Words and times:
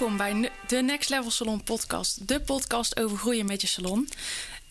Welkom 0.00 0.18
bij 0.18 0.50
de 0.66 0.76
Next 0.76 1.10
Level 1.10 1.30
Salon 1.30 1.62
podcast. 1.62 2.28
De 2.28 2.40
podcast 2.40 3.00
over 3.00 3.18
groeien 3.18 3.46
met 3.46 3.60
je 3.60 3.66
salon. 3.66 4.08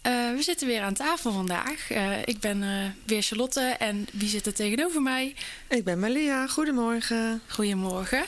Eh, 0.02 0.12
we 0.12 0.42
zitten 0.42 0.68
weer 0.68 0.82
aan 0.82 0.94
tafel 0.94 1.32
vandaag. 1.32 1.92
Eh, 1.92 2.22
ik 2.26 2.40
ben 2.40 2.64
eh, 2.64 2.90
weer 3.06 3.22
Charlotte 3.22 3.60
en 3.60 4.08
wie 4.14 4.30
zit 4.30 4.46
er 4.46 4.54
tegenover 4.54 5.02
mij? 5.02 5.36
Ik 5.68 5.84
ben 5.84 6.00
Malia, 6.00 6.48
goedemorgen. 6.48 7.42
Goedemorgen. 7.48 8.26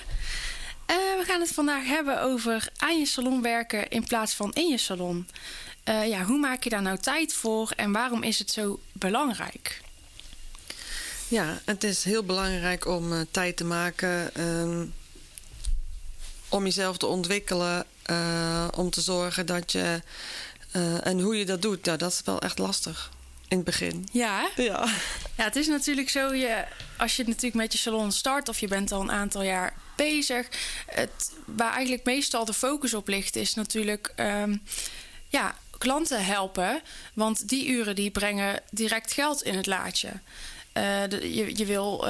We 0.86 1.23
gaan 1.26 1.42
het 1.42 1.52
vandaag 1.52 1.86
hebben 1.86 2.22
over 2.22 2.70
aan 2.78 3.00
je 3.00 3.06
salon 3.06 3.42
werken 3.42 3.90
in 3.90 4.04
plaats 4.04 4.34
van 4.34 4.54
in 4.54 4.68
je 4.68 4.78
salon. 4.78 5.28
Ja, 5.84 6.23
hoe 6.23 6.40
maak 6.40 6.64
je 6.64 6.70
daar 6.70 6.81
nou 6.81 6.98
tijd 6.98 7.34
voor 7.34 7.72
en 7.76 7.92
waarom 7.92 8.23
is 8.23 8.40
het 8.40 8.52
zo 8.52 8.80
belangrijk? 8.92 9.81
Ja, 11.28 11.62
het 11.66 11.84
is 11.84 12.04
heel 12.04 12.23
belangrijk 12.23 12.88
om 12.88 13.25
tijd 13.31 13.58
te 13.58 13.66
maken 13.66 14.36
ehm, 14.36 14.86
om 16.52 16.63
jezelf 16.63 16.97
te 16.97 17.05
ontwikkelen, 17.05 17.85
eh, 18.03 18.67
om 18.75 18.89
te 18.89 19.02
zorgen 19.02 19.45
dat 19.45 19.71
je. 19.71 20.02
eh, 20.71 21.05
en 21.07 21.19
hoe 21.19 21.38
je 21.38 21.45
dat 21.45 21.61
doet, 21.61 21.85
nou, 21.85 21.97
dat 21.97 22.11
is 22.11 22.21
wel 22.25 22.41
echt 22.41 22.57
lastig 22.59 23.11
in 23.47 23.55
het 23.57 23.66
begin. 23.66 24.07
Ja? 24.11 24.49
Ja. 24.55 24.85
Ja, 25.38 25.44
het 25.44 25.55
is 25.55 25.67
natuurlijk 25.67 26.09
zo, 26.09 26.33
je, 26.33 26.63
als 26.97 27.16
je 27.16 27.23
natuurlijk 27.23 27.53
met 27.55 27.72
je 27.72 27.77
salon 27.77 28.11
start 28.11 28.49
of 28.49 28.59
je 28.59 28.67
bent 28.67 28.91
al 28.91 29.02
een 29.02 29.11
aantal 29.11 29.41
jaar 29.44 29.73
bezig, 29.95 30.47
het, 30.85 31.31
waar 31.45 31.72
eigenlijk 31.73 32.03
meestal 32.05 32.45
de 32.45 32.53
focus 32.53 32.94
op 32.94 33.07
ligt, 33.07 33.35
is 33.35 33.53
natuurlijk 33.53 34.13
ehm, 34.16 34.55
ja, 35.29 35.55
klanten 35.77 36.25
helpen. 36.25 36.81
Want 37.13 37.49
die 37.49 37.67
uren 37.67 37.95
die 37.95 38.11
brengen 38.11 38.61
direct 38.72 39.11
geld 39.13 39.44
in 39.44 39.55
het 39.55 39.66
laadje. 39.66 40.09
Eh, 40.72 40.83
de- 41.09 41.33
je, 41.35 41.57
je 41.57 41.66
wil 41.66 42.07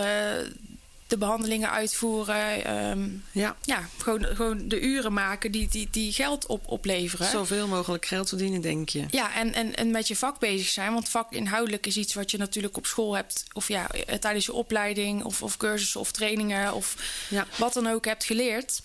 de 1.12 1.17
behandelingen 1.17 1.70
uitvoeren. 1.72 2.64
ehm, 2.66 3.09
ja, 3.31 3.56
ja, 3.66 3.90
gewoon, 3.98 4.26
gewoon 4.26 4.67
de 4.67 4.81
uren 4.81 5.14
maken 5.14 5.52
die, 5.52 5.68
die, 5.68 5.88
die 5.92 6.14
geld 6.14 6.45
op, 6.45 6.68
opleveren. 6.68 7.28
zoveel 7.30 7.68
mogelijk 7.68 8.06
geld 8.06 8.30
verdienen, 8.30 8.62
denk 8.62 8.90
je. 8.90 9.06
Ja, 9.09 9.34
en, 9.36 9.53
en, 9.53 9.76
en 9.76 9.92
met 9.92 10.08
je 10.08 10.16
vak 10.16 10.40
bezig 10.40 10.68
zijn. 10.68 10.94
Want 10.94 11.09
vakinhoudelijk 11.09 11.86
is 11.86 11.98
iets 11.98 12.14
wat 12.14 12.31
je 12.31 12.38
natuurlijk 12.38 12.78
op 12.78 12.86
school 12.86 13.16
hebt. 13.16 13.45
Of 13.53 13.68
ja, 13.68 13.90
eh, 13.90 14.16
tijdens 14.16 14.45
je 14.45 14.53
opleiding. 14.53 15.23
Of, 15.23 15.42
of 15.44 15.58
cursussen 15.58 16.00
of 16.00 16.12
trainingen. 16.12 16.73
Of 16.73 16.95
Ja. 17.30 17.46
wat 17.58 17.73
dan 17.73 17.88
ook 17.88 18.06
hebt 18.06 18.23
geleerd. 18.23 18.81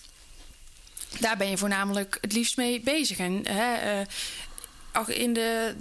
Daar 1.19 1.37
ben 1.37 1.49
je 1.49 1.57
voornamelijk 1.57 2.17
het 2.21 2.33
liefst 2.33 2.57
mee 2.57 2.79
bezig. 2.79 3.17
En 3.17 3.47
hè, 3.47 3.73
eh, 3.75 4.05
in, 5.05 5.33
de, 5.33 5.75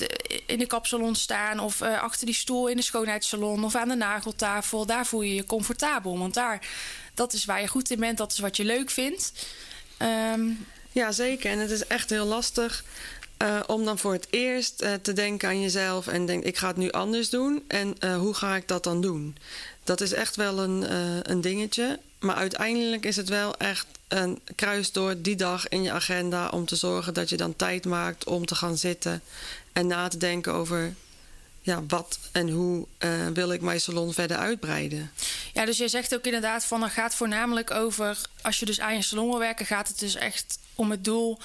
in 0.47 0.59
de 0.59 0.67
kapsalon 0.67 1.15
staan. 1.15 1.61
Of 1.61 1.81
eh, 1.81 2.03
achter 2.03 2.27
die 2.27 2.35
stoel 2.35 2.67
in 2.69 2.77
de 2.77 2.83
schoonheidssalon. 2.83 3.65
Of 3.65 3.75
aan 3.75 3.89
de 3.89 3.95
nageltafel. 3.95 4.87
Daar 4.87 5.07
voel 5.07 5.23
je 5.23 5.35
je 5.35 5.47
comfortabel. 5.47 6.19
Want 6.19 6.35
daar, 6.35 6.67
dat 7.15 7.33
is 7.33 7.45
waar 7.45 7.61
je 7.61 7.69
goed 7.69 7.91
in 7.91 8.01
bent. 8.01 8.19
Dat 8.19 8.33
is 8.33 8.39
wat 8.39 8.57
je 8.57 8.65
leuk 8.65 8.91
vindt. 8.91 9.33
Ehm, 9.97 10.49
Ja, 10.93 11.13
zeker. 11.13 11.51
En 11.51 11.59
het 11.59 11.71
is 11.71 11.87
echt 11.87 12.11
heel 12.11 12.25
lastig 12.27 12.85
eh, 13.37 13.61
om 13.67 13.85
dan 13.85 13.99
voor 13.99 14.13
het 14.13 14.27
eerst 14.31 14.81
eh, 14.83 14.95
te 15.03 15.13
denken 15.13 15.49
aan 15.49 15.61
jezelf 15.61 16.07
en 16.07 16.27
denk 16.27 16.45
ik 16.45 16.57
ga 16.57 16.67
het 16.67 16.77
nu 16.77 16.91
anders 16.91 17.31
doen 17.31 17.65
en 17.69 18.15
hoe 18.15 18.35
ga 18.35 18.57
ik 18.57 18.69
dat 18.69 18.85
dan 18.85 19.01
doen? 19.01 19.37
Dat 19.85 20.01
is 20.01 20.13
echt 20.13 20.37
wel 20.37 20.59
een, 20.59 20.85
een 21.31 21.41
dingetje, 21.41 21.99
maar 22.19 22.35
uiteindelijk 22.35 23.05
is 23.05 23.17
het 23.17 23.29
wel 23.29 23.57
echt 23.57 23.87
een 24.09 24.41
kruis 24.55 24.93
door 24.93 25.15
die 25.19 25.37
dag 25.37 25.69
in 25.69 25.83
je 25.83 25.93
agenda 25.93 26.49
om 26.49 26.67
te 26.67 26.77
zorgen 26.77 27.15
dat 27.15 27.29
je 27.29 27.37
dan 27.37 27.57
tijd 27.57 27.85
maakt 27.85 28.25
om 28.25 28.47
te 28.47 28.55
gaan 28.55 28.77
zitten 28.77 29.23
en 29.73 29.87
na 29.87 30.09
te 30.09 30.17
denken 30.17 30.53
over 30.53 30.95
ja, 31.67 31.83
wat 31.89 32.19
en 32.33 32.51
hoe 32.51 32.87
eh, 32.99 33.27
wil 33.35 33.53
ik 33.53 33.61
mijn 33.61 33.81
salon 33.81 34.13
verder 34.13 34.37
uitbreiden. 34.37 35.11
Ja, 35.53 35.65
dus 35.65 35.79
jij 35.79 35.89
zegt 35.89 36.15
ook 36.15 36.25
inderdaad 36.25 36.65
van 36.65 36.83
er 36.83 36.91
gaat 36.91 37.15
voornamelijk 37.15 37.71
over, 37.71 38.19
als 38.43 38.59
je 38.59 38.67
dus 38.67 38.81
aan 38.81 38.95
je 38.95 39.03
salon 39.03 39.29
wil 39.29 39.39
werken, 39.39 39.67
gaat 39.67 39.89
het 39.89 39.99
dus 39.99 40.15
echt 40.15 40.59
om 40.75 40.91
het 40.91 41.05
doel 41.05 41.39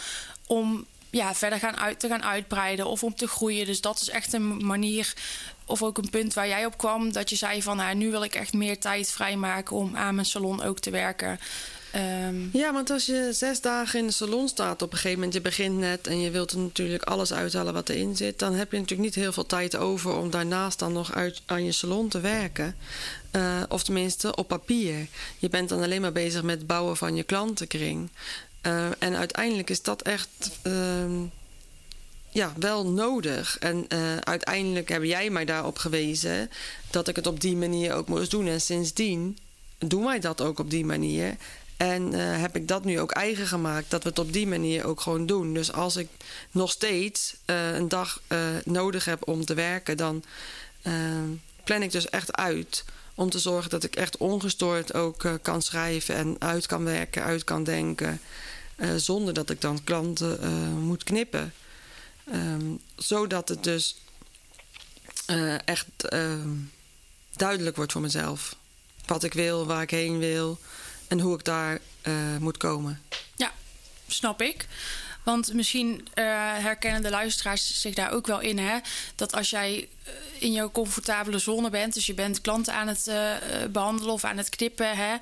om 0.47 0.85
ja, 1.09 1.35
verder 1.35 1.59
gaan 1.59 1.77
uit, 1.77 1.99
te 1.99 2.07
gaan 2.07 2.23
uitbreiden 2.23 2.85
of 2.85 3.03
om 3.03 3.15
te 3.15 3.27
groeien. 3.27 3.65
Dus 3.65 3.81
dat 3.81 4.01
is 4.01 4.09
echt 4.09 4.33
een 4.33 4.65
manier 4.65 5.13
of 5.71 5.83
ook 5.83 5.97
een 5.97 6.09
punt 6.09 6.33
waar 6.33 6.47
jij 6.47 6.65
op 6.65 6.77
kwam, 6.77 7.11
dat 7.11 7.29
je 7.29 7.35
zei 7.35 7.61
van 7.61 7.77
nou, 7.77 7.95
nu 7.95 8.11
wil 8.11 8.23
ik 8.23 8.35
echt 8.35 8.53
meer 8.53 8.79
tijd 8.79 9.11
vrijmaken 9.11 9.75
om 9.75 9.95
aan 9.95 10.15
mijn 10.15 10.27
salon 10.27 10.63
ook 10.63 10.79
te 10.79 10.89
werken. 10.89 11.39
Ehm, 11.91 12.57
Ja, 12.57 12.73
want 12.73 12.89
als 12.89 13.05
je 13.05 13.29
zes 13.33 13.61
dagen 13.61 13.99
in 13.99 14.07
de 14.07 14.13
salon 14.13 14.47
staat 14.47 14.81
op 14.81 14.91
een 14.91 14.97
gegeven 14.97 15.17
moment, 15.17 15.33
je 15.33 15.41
begint 15.41 15.77
net 15.77 16.07
en 16.07 16.21
je 16.21 16.29
wilt 16.29 16.51
er 16.51 16.57
natuurlijk 16.57 17.03
alles 17.03 17.33
uithalen 17.33 17.73
wat 17.73 17.89
erin 17.89 18.15
zit, 18.15 18.39
dan 18.39 18.53
heb 18.53 18.71
je 18.71 18.77
natuurlijk 18.77 19.09
niet 19.09 19.23
heel 19.23 19.33
veel 19.33 19.45
tijd 19.45 19.75
over 19.75 20.15
om 20.15 20.29
daarnaast 20.29 20.79
dan 20.79 20.93
nog 20.93 21.13
uit, 21.13 21.41
aan 21.45 21.65
je 21.65 21.71
salon 21.71 22.07
te 22.07 22.19
werken. 22.19 22.75
Eh, 23.31 23.61
of 23.69 23.83
tenminste 23.83 24.35
op 24.35 24.47
papier. 24.47 25.07
Je 25.37 25.49
bent 25.49 25.69
dan 25.69 25.83
alleen 25.83 26.01
maar 26.01 26.11
bezig 26.11 26.43
met 26.43 26.57
het 26.57 26.67
bouwen 26.67 26.97
van 26.97 27.15
je 27.15 27.23
klantenkring. 27.23 28.09
Eh, 28.61 28.85
en 28.99 29.15
uiteindelijk 29.15 29.69
is 29.69 29.81
dat 29.81 30.01
echt 30.01 30.29
ehm, 30.61 31.23
ja, 32.31 32.53
wel 32.57 32.87
nodig. 32.87 33.57
En 33.59 33.85
eh, 33.87 34.17
uiteindelijk 34.17 34.89
heb 34.89 35.03
jij 35.03 35.29
mij 35.29 35.45
daarop 35.45 35.77
gewezen 35.77 36.49
dat 36.89 37.07
ik 37.07 37.15
het 37.15 37.27
op 37.27 37.39
die 37.39 37.55
manier 37.55 37.93
ook 37.93 38.07
moest 38.07 38.31
doen. 38.31 38.47
En 38.47 38.61
sindsdien 38.61 39.37
doen 39.77 40.03
wij 40.03 40.19
dat 40.19 40.41
ook 40.41 40.59
op 40.59 40.69
die 40.69 40.85
manier. 40.85 41.35
En 41.77 42.13
eh, 42.13 42.41
heb 42.41 42.55
ik 42.55 42.67
dat 42.67 42.85
nu 42.85 42.99
ook 42.99 43.11
eigen 43.11 43.47
gemaakt, 43.47 43.89
dat 43.89 44.03
we 44.03 44.09
het 44.09 44.19
op 44.19 44.33
die 44.33 44.47
manier 44.47 44.85
ook 44.85 45.01
gewoon 45.01 45.25
doen. 45.25 45.53
Dus 45.53 45.71
als 45.71 45.95
ik 45.95 46.07
nog 46.51 46.71
steeds 46.71 47.35
eh, 47.45 47.75
een 47.75 47.89
dag 47.89 48.21
nodig 48.63 49.05
heb 49.05 49.27
om 49.27 49.45
te 49.45 49.53
werken, 49.53 49.97
dan 49.97 50.23
plan 51.63 51.81
ik 51.81 51.91
dus 51.91 52.09
echt 52.09 52.33
uit. 52.33 52.85
Om 53.15 53.29
te 53.29 53.39
zorgen 53.39 53.69
dat 53.69 53.83
ik 53.83 53.95
echt 53.95 54.17
ongestoord 54.17 54.93
ook 54.93 55.39
kan 55.41 55.61
schrijven 55.61 56.15
en 56.15 56.35
uit 56.39 56.65
kan 56.65 56.83
werken, 56.83 57.23
uit 57.23 57.43
kan 57.43 57.63
denken. 57.63 58.21
zonder 58.95 59.33
dat 59.33 59.49
ik 59.49 59.61
dan 59.61 59.83
klanten 59.83 60.39
moet 60.79 61.03
knippen. 61.03 61.53
Ehm, 62.23 62.75
zodat 62.95 63.49
het 63.49 63.63
dus 63.63 63.95
eh, 65.25 65.67
echt 65.67 66.07
ehm, 66.09 66.49
duidelijk 67.35 67.75
wordt 67.75 67.91
voor 67.91 68.01
mezelf. 68.01 68.55
Wat 69.05 69.23
ik 69.23 69.33
wil, 69.33 69.65
waar 69.65 69.81
ik 69.81 69.89
heen 69.89 70.19
wil 70.19 70.59
en 71.07 71.19
hoe 71.19 71.35
ik 71.35 71.45
daar 71.45 71.79
eh, 72.01 72.37
moet 72.39 72.57
komen. 72.57 73.01
Ja, 73.35 73.51
snap 74.07 74.41
ik. 74.41 74.67
Want 75.23 75.53
misschien 75.53 76.07
eh, 76.13 76.25
herkennen 76.57 77.01
de 77.01 77.09
luisteraars 77.09 77.81
zich 77.81 77.93
daar 77.93 78.11
ook 78.11 78.27
wel 78.27 78.39
in. 78.39 78.57
Hè? 78.57 78.77
Dat 79.15 79.33
als 79.33 79.49
jij 79.49 79.87
eh, 80.03 80.13
in 80.39 80.51
jouw 80.51 80.71
comfortabele 80.71 81.39
zone 81.39 81.69
bent, 81.69 81.93
dus 81.93 82.05
je 82.05 82.13
bent 82.13 82.41
klanten 82.41 82.73
aan 82.73 82.87
het 82.87 83.07
eh, 83.07 83.35
eh, 83.35 83.69
behandelen 83.69 84.13
of 84.13 84.23
aan 84.23 84.37
het 84.37 84.49
knippen, 84.49 84.97
hè? 84.97 85.15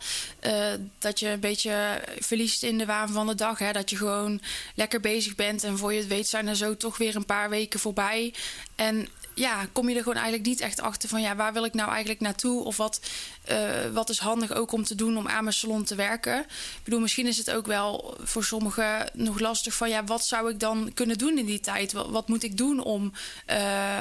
dat 1.00 1.20
je 1.20 1.28
een 1.28 1.40
beetje 1.40 2.02
verliest 2.20 2.64
in 2.64 2.78
de 2.78 2.86
waan 2.86 3.10
van 3.10 3.28
de 3.28 3.36
dag. 3.36 3.60
Hè? 3.60 3.72
Dat 3.72 3.90
je 3.90 3.96
gewoon 3.98 4.42
lekker 4.76 5.00
bezig 5.00 5.36
bent 5.36 5.64
en 5.64 5.78
voor 5.78 5.94
je 5.94 6.00
het 6.00 6.08
weet 6.08 6.28
zijn 6.28 6.48
er 6.48 6.56
zo 6.56 6.78
toch 6.78 6.98
weer 6.98 7.16
een 7.16 7.26
paar 7.26 7.50
weken 7.50 7.80
voorbij. 7.80 8.34
En 8.76 9.08
ja, 9.40 9.68
kom 9.72 9.90
je 9.90 9.96
er 9.96 10.02
gewoon 10.04 10.18
eigenlijk 10.18 10.48
niet 10.48 10.60
echt 10.60 10.82
achter 10.82 11.10
van 11.10 11.22
ja, 11.22 11.36
waar 11.36 11.54
wil 11.54 11.66
ik 11.66 11.74
nou 11.74 11.90
eigenlijk 11.90 12.20
naartoe? 12.20 12.64
Of 12.64 12.78
wat, 12.78 13.02
eh, 13.44 13.86
wat 13.94 14.10
is 14.10 14.20
handig 14.20 14.54
ook 14.54 14.72
om 14.72 14.84
te 14.84 14.96
doen 14.96 15.18
om 15.18 15.28
aan 15.28 15.44
mijn 15.44 15.56
salon 15.56 15.84
te 15.84 15.96
werken? 15.96 16.40
Ik 16.40 16.84
bedoel, 16.84 17.00
misschien 17.00 17.28
is 17.28 17.38
het 17.38 17.52
ook 17.52 17.66
wel 17.66 18.18
voor 18.24 18.44
sommigen 18.44 19.10
nog 19.14 19.40
lastig 19.40 19.74
van 19.74 19.90
ja, 19.90 20.04
wat 20.04 20.26
zou 20.26 20.50
ik 20.50 20.60
dan 20.60 20.92
kunnen 20.94 21.18
doen 21.18 21.38
in 21.38 21.46
die 21.46 21.60
tijd? 21.60 21.92
Wat, 21.92 22.28
moet 22.28 22.44
ik 22.44 22.58
doen 22.58 22.84
om 22.84 23.12
eh, 23.46 24.00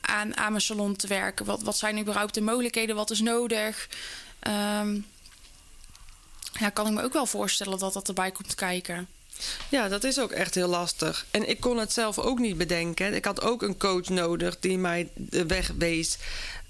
aan, 0.00 0.36
aan 0.36 0.50
mijn 0.50 0.60
salon 0.60 0.96
te 0.96 1.06
werken? 1.06 1.46
Wat, 1.46 1.62
wat 1.62 1.78
zijn 1.78 1.98
überhaupt 1.98 2.34
de 2.34 2.40
mogelijkheden? 2.40 2.96
Wat 2.96 3.10
is 3.10 3.20
nodig? 3.20 3.88
Ehm, 4.38 4.98
ja, 6.60 6.70
kan 6.70 6.86
ik 6.86 6.92
me 6.92 7.02
ook 7.02 7.12
wel 7.12 7.26
voorstellen 7.26 7.78
dat 7.78 7.92
dat 7.92 8.08
erbij 8.08 8.30
komt 8.30 8.54
kijken. 8.54 9.06
Ja, 9.68 9.88
dat 9.88 10.04
is 10.04 10.18
ook 10.20 10.30
echt 10.30 10.54
heel 10.54 10.68
lastig. 10.68 11.26
En 11.30 11.48
ik 11.48 11.60
kon 11.60 11.78
het 11.78 11.92
zelf 11.92 12.18
ook 12.18 12.38
niet 12.38 12.56
bedenken. 12.58 13.14
Ik 13.14 13.24
had 13.24 13.40
ook 13.42 13.62
een 13.62 13.76
coach 13.76 14.08
nodig 14.08 14.56
die 14.60 14.78
mij 14.78 15.08
de 15.14 15.46
weg 15.46 15.70
wees. 15.78 16.18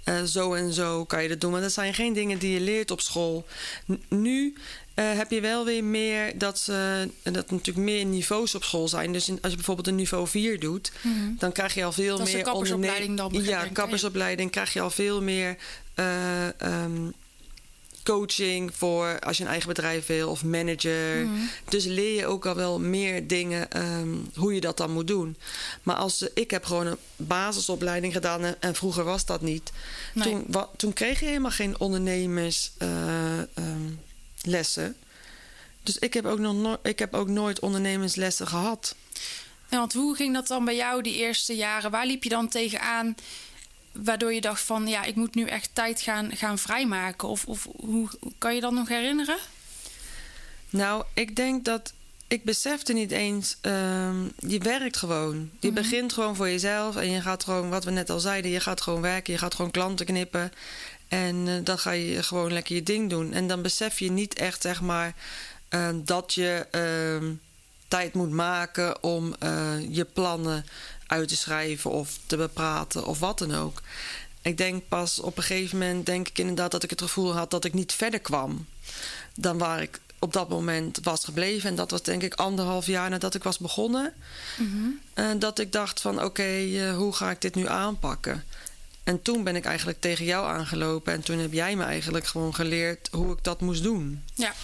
Eh, 0.04 0.22
zo 0.22 0.54
en 0.54 0.72
zo 0.72 1.04
kan 1.04 1.22
je 1.22 1.28
dat 1.28 1.40
doen. 1.40 1.52
Maar 1.52 1.60
dat 1.60 1.72
zijn 1.72 1.94
geen 1.94 2.12
dingen 2.12 2.38
die 2.38 2.52
je 2.52 2.60
leert 2.60 2.90
op 2.90 3.00
school. 3.00 3.46
N- 3.92 4.02
nu 4.08 4.54
eh, 4.94 5.04
heb 5.12 5.30
je 5.30 5.40
wel 5.40 5.64
weer 5.64 5.84
meer 5.84 6.38
dat, 6.38 6.58
ze, 6.58 7.08
en 7.22 7.32
dat 7.32 7.50
natuurlijk 7.50 7.86
meer 7.86 8.04
niveaus 8.04 8.54
op 8.54 8.64
school 8.64 8.88
zijn. 8.88 9.12
Dus 9.12 9.28
in- 9.28 9.38
als 9.40 9.50
je 9.50 9.56
bijvoorbeeld 9.56 9.86
een 9.88 9.94
niveau 9.94 10.26
4 10.28 10.60
doet, 10.60 10.92
dan 11.38 11.52
krijg 11.52 11.74
je 11.74 11.84
al 11.84 11.92
veel 11.92 12.16
Mhm. 12.16 12.24
Dat 12.24 12.34
meer 12.34 12.42
kappersopleiding 12.44 13.16
dan, 13.16 13.32
Ja, 13.32 13.66
kappersopleiding 13.72 14.50
krijg 14.50 14.72
je 14.72 14.80
al 14.80 14.90
veel 14.90 15.22
meer 15.22 15.56
eh, 15.94 16.60
ehm, 16.60 17.10
coaching 18.06 18.74
voor 18.74 19.18
als 19.20 19.36
je 19.36 19.42
een 19.42 19.48
eigen 19.50 19.68
bedrijf 19.68 20.06
wil 20.06 20.30
of 20.30 20.44
manager. 20.44 21.26
Mhm. 21.26 21.34
Dus 21.68 21.84
leer 21.84 22.14
je 22.14 22.26
ook 22.26 22.46
al 22.46 22.54
wel 22.54 22.80
meer 22.80 23.26
dingen 23.26 23.70
ehm, 23.70 24.08
hoe 24.34 24.54
je 24.54 24.60
dat 24.60 24.76
dan 24.76 24.90
moet 24.92 25.06
doen. 25.06 25.36
Maar 25.82 25.96
als 25.96 26.22
ik 26.34 26.50
heb 26.50 26.64
gewoon 26.64 26.86
een 26.86 26.96
basisopleiding 27.16 28.12
gedaan 28.12 28.42
en, 28.42 28.56
en 28.60 28.74
vroeger 28.74 29.04
was 29.04 29.24
dat 29.26 29.40
niet. 29.40 29.72
Nee. 30.14 30.28
Toen, 30.30 30.44
wa- 30.48 30.68
toen 30.76 30.92
kreeg 30.92 31.20
je 31.20 31.26
helemaal 31.26 31.50
geen 31.50 31.80
ondernemerslessen. 31.80 33.50
lessen. 34.42 34.96
dus 35.82 35.98
ik 35.98 36.14
heb, 36.14 36.24
ook 36.26 36.38
nog 36.38 36.54
no- 36.54 36.78
ik 36.82 36.98
heb 36.98 37.14
ook 37.14 37.28
nooit 37.28 37.60
ondernemerslessen 37.60 38.46
gehad. 38.46 38.94
Ja, 39.70 39.78
want 39.78 39.92
hoe 39.92 40.16
ging 40.16 40.34
dat 40.34 40.46
dan 40.46 40.64
bij 40.64 40.76
jou 40.76 41.02
die 41.02 41.14
eerste 41.16 41.56
jaren? 41.56 41.90
Waar 41.90 42.06
liep 42.06 42.22
je 42.22 42.28
dan 42.28 42.48
tegenaan 42.48 43.14
waardoor 44.04 44.32
je 44.32 44.40
dacht 44.40 44.60
van... 44.60 44.86
ja, 44.86 45.04
ik 45.04 45.14
moet 45.14 45.34
nu 45.34 45.44
echt 45.44 45.70
tijd 45.72 46.00
gaan, 46.00 46.36
gaan 46.36 46.58
vrijmaken? 46.58 47.28
Of, 47.28 47.46
of 47.46 47.68
hoe 47.76 48.08
kan 48.38 48.54
je 48.54 48.60
dat 48.60 48.72
nog 48.72 48.88
herinneren? 48.88 49.38
Nou, 50.70 51.04
ik 51.14 51.36
denk 51.36 51.64
dat 51.64 51.92
ik 52.28 52.44
besefte 52.44 52.92
niet 52.92 53.10
eens. 53.10 53.56
ehm, 53.60 54.24
je 54.38 54.58
werkt 54.58 54.96
gewoon. 54.96 55.50
Je 55.60 55.72
begint 55.72 56.12
gewoon 56.12 56.36
voor 56.36 56.48
jezelf 56.48 56.96
en 56.96 57.10
je 57.10 57.20
gaat 57.20 57.44
gewoon, 57.44 57.68
wat 57.70 57.84
we 57.84 57.90
net 57.90 58.10
al 58.10 58.20
zeiden, 58.20 58.50
je 58.50 58.60
gaat 58.60 58.80
gewoon 58.80 59.00
werken, 59.00 59.32
je 59.32 59.38
gaat 59.38 59.54
gewoon 59.54 59.70
klanten 59.70 60.06
knippen. 60.06 60.52
En 61.08 61.48
eh, 61.48 61.54
dan 61.62 61.78
ga 61.78 61.90
je 61.90 62.22
gewoon 62.22 62.52
lekker 62.52 62.74
je 62.74 62.82
ding 62.82 63.10
doen. 63.10 63.32
En 63.32 63.46
dan 63.46 63.62
besef 63.62 63.98
je 63.98 64.10
niet 64.10 64.34
echt, 64.34 64.62
zeg 64.62 64.80
maar, 64.80 65.14
eh, 65.68 65.88
dat 65.94 66.34
je 66.34 66.66
ehm, 66.70 67.32
tijd 67.88 68.14
moet 68.14 68.30
maken 68.30 69.02
om 69.02 69.34
eh, 69.38 69.74
je 69.88 70.04
plannen 70.04 70.64
uit 71.06 71.28
te 71.28 71.36
schrijven 71.36 71.90
of 71.90 72.18
te 72.26 72.36
bepraten 72.36 73.06
of 73.06 73.18
wat 73.18 73.38
dan 73.38 73.54
ook. 73.54 73.82
Ik 74.42 74.56
denk 74.56 74.88
pas 74.88 75.20
op 75.20 75.36
een 75.36 75.42
gegeven 75.42 75.78
moment, 75.78 76.06
denk 76.06 76.28
ik 76.28 76.38
inderdaad 76.38 76.70
dat 76.70 76.82
ik 76.82 76.90
het 76.90 77.02
gevoel 77.02 77.34
had 77.34 77.50
dat 77.50 77.64
ik 77.64 77.74
niet 77.74 77.92
verder 77.92 78.20
kwam 78.20 78.66
dan 79.34 79.58
waar 79.58 79.82
ik 79.82 80.00
op 80.18 80.32
dat 80.32 80.48
moment 80.48 80.98
was 81.02 81.24
gebleven. 81.24 81.70
En 81.70 81.76
dat 81.76 81.90
was 81.90 82.02
denk 82.02 82.22
ik 82.22 82.34
anderhalf 82.34 82.86
jaar 82.86 83.10
nadat 83.10 83.34
ik 83.34 83.42
was 83.42 83.58
begonnen. 83.58 84.12
En 85.14 85.38
dat 85.38 85.58
ik 85.58 85.72
dacht 85.72 86.00
van 86.00 86.22
oké, 86.22 86.42
eh, 86.42 86.96
hoe 86.96 87.12
ga 87.12 87.30
ik 87.30 87.40
dit 87.40 87.54
nu 87.54 87.68
aanpakken? 87.68 88.44
En 89.04 89.22
toen 89.22 89.44
ben 89.44 89.56
ik 89.56 89.64
eigenlijk 89.64 90.00
tegen 90.00 90.24
jou 90.24 90.46
aangelopen. 90.46 91.12
En 91.12 91.22
toen 91.22 91.38
heb 91.38 91.52
jij 91.52 91.76
me 91.76 91.84
eigenlijk 91.84 92.26
gewoon 92.26 92.54
geleerd 92.54 93.08
hoe 93.12 93.32
ik 93.32 93.38
dat 93.42 93.60
moest 93.60 93.82
doen. 93.82 94.22
Ja, 94.34 94.54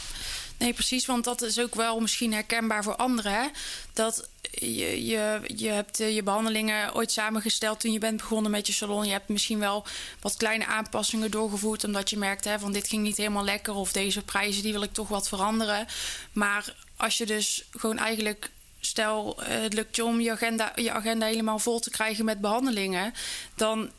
nee, 0.62 0.72
precies. 0.72 1.06
Want 1.06 1.24
dat 1.24 1.42
is 1.42 1.58
ook 1.58 1.74
wel 1.74 2.00
misschien 2.00 2.32
herkenbaar 2.32 2.82
voor 2.82 2.96
anderen. 2.96 3.32
Hè? 3.32 3.46
Dat 3.92 4.28
je, 4.50 5.06
je, 5.06 5.40
je 5.56 5.68
hebt 5.68 6.00
eh, 6.00 6.14
je 6.14 6.22
behandelingen 6.22 6.94
ooit 6.94 7.12
samengesteld 7.12 7.80
toen 7.80 7.92
je 7.92 7.98
bent 7.98 8.16
begonnen 8.16 8.50
met 8.50 8.66
je 8.66 8.72
salon. 8.72 9.06
Je 9.06 9.12
hebt 9.12 9.28
misschien 9.28 9.58
wel 9.58 9.84
wat 10.20 10.36
kleine 10.36 10.66
aanpassingen 10.66 11.30
doorgevoerd. 11.30 11.84
Omdat 11.84 12.10
je 12.10 12.16
merkt 12.16 12.44
hè, 12.44 12.58
van 12.58 12.72
dit 12.72 12.88
ging 12.88 13.02
niet 13.02 13.16
helemaal 13.16 13.44
lekker. 13.44 13.74
Of 13.74 13.92
deze 13.92 14.22
prijzen 14.22 14.62
die 14.62 14.72
wil 14.72 14.82
ik 14.82 14.92
toch 14.92 15.08
wat 15.08 15.28
veranderen. 15.28 15.86
Maar 16.32 16.74
als 16.96 17.18
je 17.18 17.26
dus 17.26 17.64
gewoon 17.70 17.98
eigenlijk... 17.98 18.50
Stel, 18.84 19.42
eh, 19.42 19.60
het 19.60 19.72
lukt 19.72 19.96
je 19.96 20.04
om 20.04 20.20
je 20.20 20.30
agenda, 20.30 20.72
je 20.74 20.92
agenda 20.92 21.26
helemaal 21.26 21.58
vol 21.58 21.80
te 21.80 21.90
krijgen 21.90 22.24
met 22.24 22.40
behandelingen. 22.40 23.14
Dan 23.54 23.90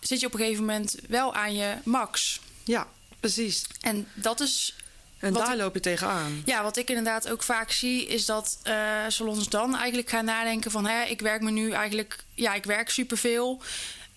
zit 0.00 0.20
je 0.20 0.26
op 0.26 0.32
een 0.32 0.38
gegeven 0.38 0.64
moment 0.64 0.96
wel 1.08 1.34
aan 1.34 1.54
je 1.54 1.74
max. 1.84 2.40
Ja, 2.64 2.86
precies. 3.20 3.64
En 3.80 4.08
dat 4.14 4.40
is 4.40 4.74
En 5.18 5.32
Wat 5.32 5.44
daar 5.44 5.54
ik- 5.54 5.60
loop 5.60 5.74
je 5.74 5.80
tegenaan. 5.80 6.42
ja, 6.44 6.62
wat 6.62 6.76
ik 6.76 6.88
inderdaad 6.88 7.28
ook 7.28 7.42
vaak 7.42 7.70
zie, 7.70 8.06
is 8.06 8.24
dat 8.24 8.58
eh, 8.62 9.04
salons 9.08 9.48
dan 9.48 9.76
eigenlijk 9.76 10.10
gaan 10.10 10.24
nadenken 10.24 10.70
van... 10.70 10.86
Hè, 10.86 11.02
ik 11.04 11.20
werk 11.20 11.42
me 11.42 11.50
nu 11.50 11.70
eigenlijk... 11.72 12.24
Ja, 12.34 12.54
ik 12.54 12.64
werk 12.64 12.90
superveel 12.90 13.62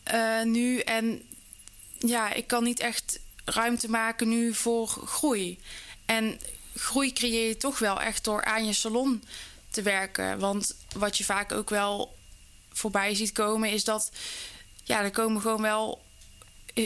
eh, 0.04 0.42
nu 0.44 0.80
en 0.80 1.22
ja, 2.00 2.34
ik 2.34 2.48
kan 2.48 2.64
niet 2.64 2.80
echt 2.80 3.20
ruimte 3.46 3.90
maken 3.90 4.30
nu 4.30 4.54
voor 4.54 4.88
groei. 4.88 5.60
En 6.06 6.40
groei 6.76 7.14
creëer 7.14 7.48
je 7.48 7.58
toch 7.58 7.80
wel 7.80 8.02
echt 8.02 8.24
door 8.24 8.44
aan 8.46 8.66
je 8.66 8.74
salon 8.74 9.24
te 9.70 9.82
werken. 9.82 10.40
Want 10.40 10.76
wat 10.96 11.18
je 11.18 11.24
vaak 11.24 11.52
ook 11.52 11.70
wel 11.70 12.18
voorbij 12.74 13.16
ziet 13.16 13.32
komen, 13.32 13.70
is 13.72 13.84
dat... 13.84 14.12
Ja, 14.84 15.02
er 15.02 15.12
komen 15.12 15.42
gewoon 15.42 15.62
wel 15.62 16.02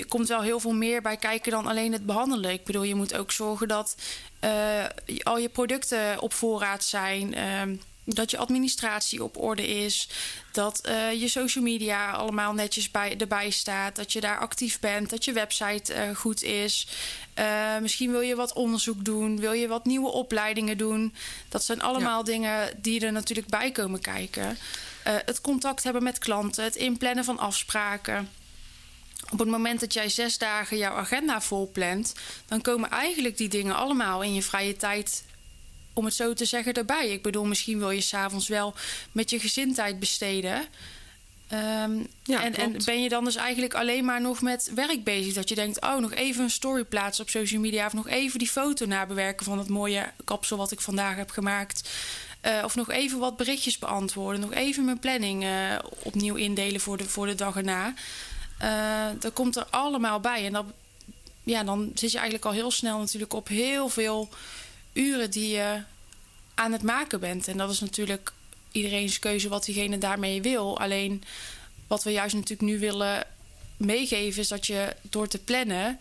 komt 0.08 0.28
wel 0.28 0.42
heel 0.42 0.60
veel 0.60 0.74
meer 0.74 1.02
bij 1.02 1.18
kijken 1.18 1.52
dan 1.52 1.68
alleen 1.68 1.92
het 1.92 2.06
behandelen. 2.06 2.52
Ik 2.52 2.64
bedoel, 2.64 2.84
je 2.84 2.96
moet 2.96 3.18
ook 3.18 3.32
zorgen 3.32 3.68
dat 3.68 3.96
eh, 4.40 4.86
al 5.24 5.38
je 5.38 5.50
producten 5.50 6.20
op 6.22 6.34
voorraad 6.34 6.84
zijn. 6.84 7.34
ehm, 7.34 7.76
dat 8.08 8.32
je 8.32 8.38
administratie 8.38 9.24
op 9.24 9.38
orde 9.38 9.68
is. 9.68 10.10
Dat 10.52 10.80
eh, 10.82 11.22
je 11.22 11.28
social 11.28 11.64
media 11.64 12.12
allemaal 12.12 12.54
netjes 12.54 12.92
bij, 12.92 13.18
erbij 13.18 13.50
staat. 13.50 13.96
Dat 13.96 14.14
je 14.14 14.22
daar 14.22 14.38
actief 14.38 14.80
bent. 14.80 15.10
Dat 15.10 15.26
je 15.26 15.34
website 15.34 15.94
eh, 15.94 16.16
goed 16.16 16.44
is. 16.44 16.88
Eh, 17.34 17.78
misschien 17.82 18.12
wil 18.12 18.22
je 18.22 18.36
wat 18.36 18.54
onderzoek 18.54 19.06
doen. 19.06 19.40
Wil 19.40 19.52
je 19.52 19.68
wat 19.68 19.86
nieuwe 19.86 20.10
opleidingen 20.10 20.78
doen. 20.78 21.14
Dat 21.50 21.64
zijn 21.64 21.82
allemaal 21.82 22.24
dingen 22.24 22.70
die 22.82 23.06
er 23.06 23.12
natuurlijk 23.12 23.48
bij 23.48 23.72
komen 23.72 24.02
kijken. 24.02 24.58
Eh, 25.04 25.14
het 25.26 25.42
contact 25.42 25.84
hebben 25.84 26.04
met 26.04 26.20
klanten. 26.20 26.64
Het 26.64 26.76
inplannen 26.76 27.24
van 27.24 27.40
afspraken 27.40 28.30
op 29.32 29.40
het 29.40 29.48
moment 29.48 29.80
dat 29.80 29.94
jij 29.94 30.10
zes 30.10 30.38
dagen 30.38 30.78
jouw 30.78 30.94
agenda 30.94 31.42
volplant, 31.42 32.14
dan 32.46 32.62
komen 32.62 32.90
eigenlijk 32.90 33.38
die 33.38 33.50
dingen 33.50 33.76
allemaal 33.76 34.24
in 34.24 34.34
je 34.34 34.42
vrije 34.42 34.76
tijd, 34.76 35.24
om 35.94 36.06
het 36.06 36.14
zo 36.14 36.34
te 36.34 36.46
zeggen, 36.46 36.74
erbij. 36.74 37.10
Ik 37.10 37.22
bedoel, 37.22 37.46
misschien 37.46 37.80
wil 37.80 37.90
je 37.90 38.02
s'avonds 38.02 38.48
wel 38.48 38.74
met 39.12 39.30
je 39.30 39.40
gezin 39.40 39.74
tijd 39.74 40.00
besteden. 40.00 40.66
Ehm, 41.48 42.04
Ja, 42.24 42.44
en, 42.44 42.76
ben 42.86 43.02
je 43.02 43.10
dan 43.10 43.24
dus 43.24 43.36
eigenlijk 43.36 43.74
alleen 43.74 44.06
maar 44.06 44.22
nog 44.22 44.42
met 44.42 44.72
werk 44.76 45.04
bezig? 45.04 45.34
Dat 45.34 45.50
je 45.50 45.56
denkt, 45.56 45.82
oh, 45.82 45.98
nog 45.98 46.14
even 46.14 46.44
een 46.44 46.50
story 46.50 46.84
plaatsen 46.84 47.24
op 47.24 47.30
social 47.30 47.62
media... 47.62 47.86
of 47.86 47.94
nog 47.94 48.08
even 48.08 48.40
die 48.40 48.48
foto 48.48 48.86
nabewerken 48.86 49.46
van 49.46 49.58
het 49.58 49.70
mooie 49.70 50.12
kapsel 50.24 50.58
wat 50.58 50.72
ik 50.72 50.82
vandaag 50.82 51.16
heb 51.16 51.30
gemaakt... 51.30 51.90
Eh, 52.42 52.62
of 52.64 52.76
nog 52.76 52.92
even 52.92 53.20
wat 53.20 53.38
berichtjes 53.38 53.78
beantwoorden. 53.78 54.42
Nog 54.42 54.54
even 54.54 54.86
mijn 54.86 55.00
planning 55.00 55.44
eh, 55.44 55.52
opnieuw 56.00 56.36
indelen 56.36 56.82
voor 56.82 56.98
de, 56.98 57.10
voor 57.10 57.26
de 57.26 57.36
dag 57.36 57.56
erna. 57.56 57.94
Eh 58.58 58.96
dat 59.20 59.34
komt 59.34 59.56
er 59.56 59.66
allemaal 59.70 60.20
bij. 60.20 60.46
En 60.46 60.54
dat, 60.54 60.66
ja, 61.44 61.64
dan 61.64 61.92
zit 61.94 62.12
je 62.12 62.18
eigenlijk 62.18 62.46
al 62.48 62.52
heel 62.52 62.72
snel 62.72 63.00
natuurlijk 63.00 63.34
op 63.34 63.48
heel 63.48 63.90
veel 63.90 64.30
uren 64.94 65.32
die 65.32 65.56
je 65.56 65.82
aan 66.56 66.72
het 66.72 66.84
maken 66.84 67.20
bent. 67.20 67.48
En 67.48 67.58
dat 67.58 67.72
is 67.72 67.80
natuurlijk 67.80 68.32
iedereen's 68.72 69.20
keuze 69.20 69.50
wat 69.50 69.66
diegene 69.66 69.98
daarmee 69.98 70.42
wil. 70.42 70.80
Alleen 70.80 71.24
wat 71.88 72.04
we 72.04 72.12
juist 72.12 72.36
natuurlijk 72.36 72.70
nu 72.70 72.80
willen 72.80 73.28
meegeven 73.78 74.42
is 74.42 74.48
dat 74.48 74.68
je 74.68 74.96
door 75.02 75.28
te 75.28 75.38
plannen, 75.38 76.00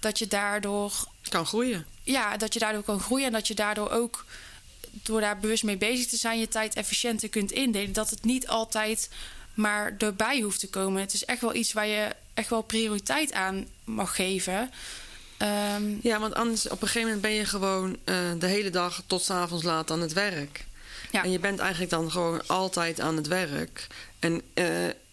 dat 0.00 0.18
je 0.18 0.26
daardoor 0.26 0.92
Kan 1.28 1.46
groeien. 1.46 1.86
ja, 2.02 2.36
dat 2.36 2.52
je 2.52 2.58
daardoor 2.58 2.82
kan 2.82 3.00
groeien 3.00 3.26
en 3.26 3.32
dat 3.32 3.46
je 3.46 3.54
daardoor 3.54 3.90
ook 3.90 4.24
door 5.02 5.20
daar 5.20 5.38
bewust 5.38 5.64
mee 5.64 5.76
bezig 5.76 6.06
te 6.06 6.16
zijn, 6.16 6.38
je 6.38 6.48
tijd 6.48 6.74
efficiënter 6.74 7.28
kunt 7.28 7.52
indelen. 7.52 7.92
Dat 7.92 8.10
het 8.10 8.24
niet 8.24 8.48
altijd 8.48 9.08
maar 9.56 9.94
erbij 9.98 10.40
hoeft 10.40 10.60
te 10.60 10.68
komen. 10.70 11.00
Het 11.00 11.12
is 11.12 11.24
echt 11.24 11.40
wel 11.40 11.54
iets 11.54 11.72
waar 11.72 11.86
je 11.86 12.08
echt 12.34 12.50
wel 12.50 12.62
prioriteit 12.62 13.32
aan 13.32 13.66
mag 13.84 14.14
geven. 14.14 14.70
Ehm, 15.36 15.82
Ja, 16.02 16.18
want 16.20 16.34
anders 16.34 16.64
op 16.68 16.82
een 16.82 16.88
gegeven 16.88 17.02
moment 17.02 17.20
ben 17.20 17.30
je 17.34 17.44
gewoon 17.44 17.96
eh, 18.04 18.16
de 18.38 18.46
hele 18.46 18.70
dag 18.70 19.02
tot 19.06 19.22
's 19.22 19.30
avonds 19.30 19.64
laat 19.64 19.90
aan 19.90 20.00
het 20.00 20.12
werk. 20.12 20.64
Ja. 21.10 21.24
En 21.24 21.30
je 21.30 21.38
bent 21.38 21.58
eigenlijk 21.58 21.90
dan 21.90 22.10
gewoon 22.10 22.46
altijd 22.46 23.00
aan 23.00 23.16
het 23.16 23.26
werk. 23.26 23.86
En 24.18 24.42
eh, 24.54 24.66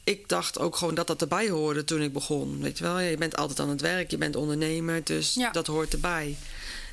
ik 0.04 0.30
dacht 0.30 0.60
ook 0.60 0.76
gewoon 0.76 0.96
dat 0.96 1.08
dat 1.08 1.22
erbij 1.22 1.50
hoorde 1.50 1.84
toen 1.84 2.02
ik 2.02 2.14
begon. 2.14 2.60
Weet 2.62 2.78
je 2.78 2.84
wel, 2.84 3.00
je 3.00 3.18
bent 3.18 3.36
altijd 3.36 3.60
aan 3.60 3.70
het 3.70 3.82
werk, 3.82 4.12
je 4.12 4.18
bent 4.18 4.36
ondernemer, 4.36 5.04
dus 5.04 5.34
Ja. 5.34 5.52
dat 5.52 5.68
hoort 5.68 5.94
erbij. 5.94 6.38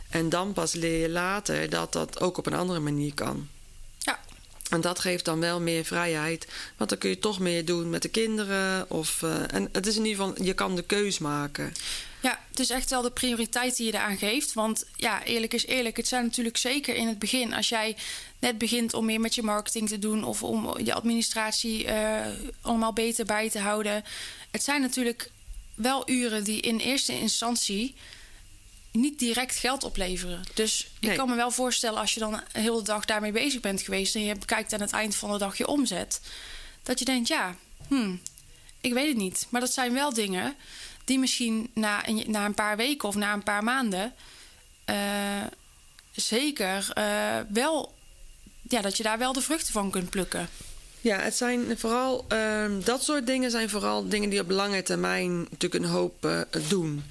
En 0.09 0.29
dan 0.29 0.53
pas 0.53 0.73
leer 0.73 1.01
je 1.01 1.09
later 1.09 1.71
dat 1.71 1.93
dat 1.93 2.21
ook 2.21 2.39
op 2.39 2.47
een 2.47 2.55
andere 2.55 2.81
manier 2.81 3.15
kan. 3.15 3.49
En 4.71 4.81
dat 4.81 4.99
geeft 4.99 5.25
dan 5.25 5.41
wel 5.41 5.61
meer 5.61 5.85
vrijheid. 5.85 6.47
Want 6.77 6.91
dan 6.91 6.99
kun 6.99 7.11
je 7.11 7.19
toch 7.19 7.39
meer 7.39 7.65
doen 7.65 7.91
met 7.91 8.03
de 8.03 8.09
kinderen. 8.09 8.91
Of, 8.91 9.23
eh, 9.23 9.55
en 9.55 9.69
het 9.73 9.87
is 9.87 9.97
in 9.97 10.05
ieder 10.05 10.25
geval, 10.25 10.45
je 10.45 10.55
kan 10.55 10.77
de 10.77 10.83
keus 10.83 11.19
maken. 11.19 11.73
Ja, 12.23 12.41
het 12.49 12.59
is 12.59 12.71
echt 12.71 12.91
wel 12.91 13.03
de 13.03 13.11
prioriteit 13.11 13.77
die 13.77 13.87
je 13.87 13.93
eraan 13.93 14.19
geeft. 14.19 14.53
Want 14.53 14.85
ja, 14.97 15.25
eerlijk 15.25 15.55
is 15.55 15.67
eerlijk. 15.67 15.97
Het 15.97 16.09
zijn 16.09 16.25
natuurlijk 16.25 16.57
zeker 16.57 16.95
in 16.95 17.07
het 17.09 17.19
begin. 17.19 17.55
Als 17.55 17.69
jij 17.69 17.97
net 18.39 18.59
begint 18.59 18.95
om 18.95 19.05
meer 19.05 19.21
met 19.21 19.35
je 19.35 19.43
marketing 19.43 19.89
te 19.89 19.99
doen. 19.99 20.25
of 20.25 20.43
om 20.43 20.79
je 20.85 20.95
administratie 20.95 21.87
eh, 21.87 22.27
allemaal 22.61 22.93
beter 22.93 23.25
bij 23.25 23.51
te 23.51 23.59
houden. 23.59 24.05
Het 24.51 24.63
zijn 24.63 24.81
natuurlijk 24.81 25.31
wel 25.75 26.11
uren 26.11 26.45
die 26.45 26.61
in 26.61 26.79
eerste 26.79 27.19
instantie 27.19 27.95
niet 28.93 29.19
direct 29.19 29.57
geld 29.57 29.85
opleveren. 29.85 30.43
Dus 30.55 30.91
Nee. 31.01 31.11
ik 31.11 31.17
kan 31.17 31.29
me 31.29 31.35
wel 31.35 31.51
voorstellen 31.51 31.99
als 32.01 32.15
je 32.15 32.21
dan 32.21 32.33
de 32.53 32.61
hele 32.61 32.83
dag 32.83 33.05
daarmee 33.05 33.33
bezig 33.33 33.61
bent 33.61 33.83
geweest. 33.83 34.15
en 34.15 34.25
je 34.25 34.35
bekijkt 34.35 34.73
aan 34.73 34.81
het 34.81 34.93
eind 34.93 35.15
van 35.15 35.33
de 35.33 35.39
dag 35.39 35.59
je 35.59 35.67
omzet. 35.67 36.21
dat 36.83 36.99
je 36.99 37.05
denkt, 37.05 37.29
ja, 37.29 37.55
hmm, 37.89 38.21
ik 38.81 38.93
weet 38.93 39.09
het 39.09 39.17
niet. 39.17 39.47
Maar 39.49 39.61
dat 39.61 39.73
zijn 39.73 39.93
wel 39.93 40.13
dingen 40.15 40.55
die 41.05 41.19
misschien 41.19 41.71
na 41.75 42.09
een, 42.09 42.25
na 42.27 42.45
een 42.45 42.55
paar 42.55 42.77
weken 42.77 43.09
of 43.09 43.15
na 43.15 43.33
een 43.33 43.43
paar 43.43 43.65
maanden. 43.65 44.15
eh, 44.85 44.97
zeker 46.13 46.91
eh, 46.95 47.37
wel, 47.49 47.95
ja, 48.69 48.81
dat 48.81 48.97
je 48.97 49.03
daar 49.03 49.19
wel 49.19 49.33
de 49.33 49.41
vruchten 49.43 49.73
van 49.73 49.91
kunt 49.91 50.11
plukken. 50.11 50.49
Ja, 51.01 51.19
het 51.19 51.37
zijn 51.37 51.79
vooral 51.79 52.25
ehm, 52.29 52.81
dat 52.85 53.03
soort 53.05 53.27
dingen 53.27 53.51
zijn 53.51 53.71
vooral 53.71 54.09
dingen 54.09 54.31
die 54.31 54.41
op 54.41 54.51
lange 54.51 54.83
termijn 54.83 55.39
natuurlijk 55.41 55.85
een 55.85 55.91
hoop 55.91 56.25
eh, 56.25 56.41
doen. 56.69 57.05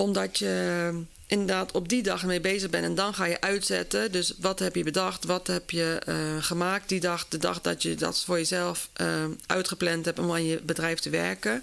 Omdat 0.00 0.38
je 0.38 1.02
inderdaad 1.26 1.72
op 1.72 1.88
die 1.88 2.02
dag 2.02 2.24
mee 2.24 2.40
bezig 2.40 2.70
bent 2.70 2.84
en 2.84 2.94
dan 2.94 3.14
ga 3.14 3.24
je 3.24 3.40
uitzetten. 3.40 4.12
Dus 4.12 4.34
wat 4.38 4.58
heb 4.58 4.74
je 4.74 4.84
bedacht, 4.84 5.24
wat 5.24 5.46
heb 5.46 5.70
je 5.70 6.00
eh, 6.06 6.16
gemaakt 6.40 6.88
die 6.88 7.00
dag, 7.00 7.28
de 7.28 7.38
dag 7.38 7.60
dat 7.60 7.82
je 7.82 7.94
dat 7.94 8.24
voor 8.24 8.36
jezelf 8.36 8.88
eh, 8.92 9.24
uitgepland 9.46 10.04
hebt 10.04 10.18
om 10.18 10.32
aan 10.32 10.44
je 10.44 10.60
bedrijf 10.62 10.98
te 10.98 11.10
werken. 11.10 11.62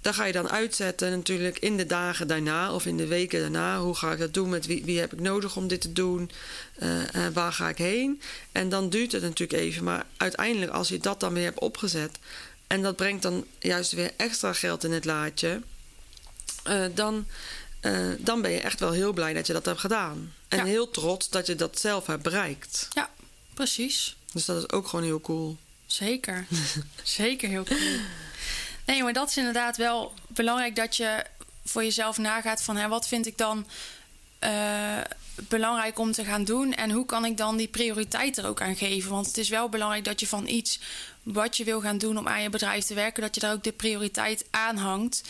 Dan 0.00 0.14
ga 0.14 0.24
je 0.24 0.32
dan 0.32 0.50
uitzetten 0.50 1.10
natuurlijk 1.10 1.58
in 1.58 1.76
de 1.76 1.86
dagen 1.86 2.26
daarna 2.26 2.74
of 2.74 2.86
in 2.86 2.96
de 2.96 3.06
weken 3.06 3.40
daarna. 3.40 3.80
Hoe 3.80 3.94
ga 3.94 4.12
ik 4.12 4.18
dat 4.18 4.34
doen? 4.34 4.48
Met 4.48 4.66
wie, 4.66 4.84
wie 4.84 5.00
heb 5.00 5.12
ik 5.12 5.20
nodig 5.20 5.56
om 5.56 5.68
dit 5.68 5.80
te 5.80 5.92
doen? 5.92 6.30
Eh, 6.78 6.88
waar 7.32 7.52
ga 7.52 7.68
ik 7.68 7.78
heen? 7.78 8.20
En 8.52 8.68
dan 8.68 8.88
duurt 8.88 9.12
het 9.12 9.22
natuurlijk 9.22 9.60
even. 9.60 9.84
Maar 9.84 10.06
uiteindelijk 10.16 10.72
als 10.72 10.88
je 10.88 10.98
dat 10.98 11.20
dan 11.20 11.34
weer 11.34 11.44
hebt 11.44 11.60
opgezet... 11.60 12.18
en 12.66 12.82
dat 12.82 12.96
brengt 12.96 13.22
dan 13.22 13.44
juist 13.58 13.92
weer 13.92 14.10
extra 14.16 14.52
geld 14.52 14.84
in 14.84 14.92
het 14.92 15.04
laadje... 15.04 15.60
dan 16.94 17.26
uh, 17.82 18.12
dan 18.18 18.42
ben 18.42 18.50
je 18.50 18.60
echt 18.60 18.80
wel 18.80 18.92
heel 18.92 19.12
blij 19.12 19.32
dat 19.32 19.46
je 19.46 19.52
dat 19.52 19.64
hebt 19.64 19.80
gedaan. 19.80 20.32
En 20.48 20.58
Ja. 20.58 20.64
heel 20.64 20.90
trots 20.90 21.28
dat 21.28 21.46
je 21.46 21.54
dat 21.54 21.78
zelf 21.80 22.06
hebt 22.06 22.22
bereikt. 22.22 22.88
Ja, 22.90 23.10
precies. 23.54 24.16
Dus 24.32 24.44
dat 24.44 24.56
is 24.56 24.70
ook 24.70 24.88
gewoon 24.88 25.04
heel 25.04 25.20
cool. 25.20 25.56
Zeker. 25.86 26.46
Zeker 27.02 27.48
heel 27.48 27.64
cool. 27.64 27.78
Nee, 28.86 29.02
maar 29.02 29.12
dat 29.12 29.28
is 29.28 29.36
inderdaad 29.36 29.76
wel 29.76 30.14
belangrijk 30.26 30.76
dat 30.76 30.96
je 30.96 31.24
voor 31.64 31.82
jezelf 31.84 32.18
nagaat 32.18 32.62
van 32.62 32.76
hè, 32.76 32.88
wat 32.88 33.08
vind 33.08 33.26
ik 33.26 33.38
dan 33.38 33.66
eh, 34.38 34.98
belangrijk 35.48 35.98
om 35.98 36.12
te 36.12 36.24
gaan 36.24 36.44
doen 36.44 36.74
en 36.74 36.90
hoe 36.90 37.06
kan 37.06 37.24
ik 37.24 37.36
dan 37.36 37.56
die 37.56 37.68
prioriteit 37.68 38.38
er 38.38 38.46
ook 38.46 38.60
aan 38.60 38.76
geven? 38.76 39.10
Want 39.10 39.26
het 39.26 39.38
is 39.38 39.48
wel 39.48 39.68
belangrijk 39.68 40.04
dat 40.04 40.20
je 40.20 40.26
van 40.26 40.46
iets 40.46 40.80
wat 41.22 41.56
je 41.56 41.64
wil 41.64 41.80
gaan 41.80 41.98
doen 41.98 42.18
om 42.18 42.28
aan 42.28 42.42
je 42.42 42.50
bedrijf 42.50 42.84
te 42.84 42.94
werken, 42.94 43.22
dat 43.22 43.34
je 43.34 43.40
daar 43.40 43.52
ook 43.52 43.64
de 43.64 43.72
prioriteit 43.72 44.44
aan 44.50 44.76
hangt. 44.76 45.22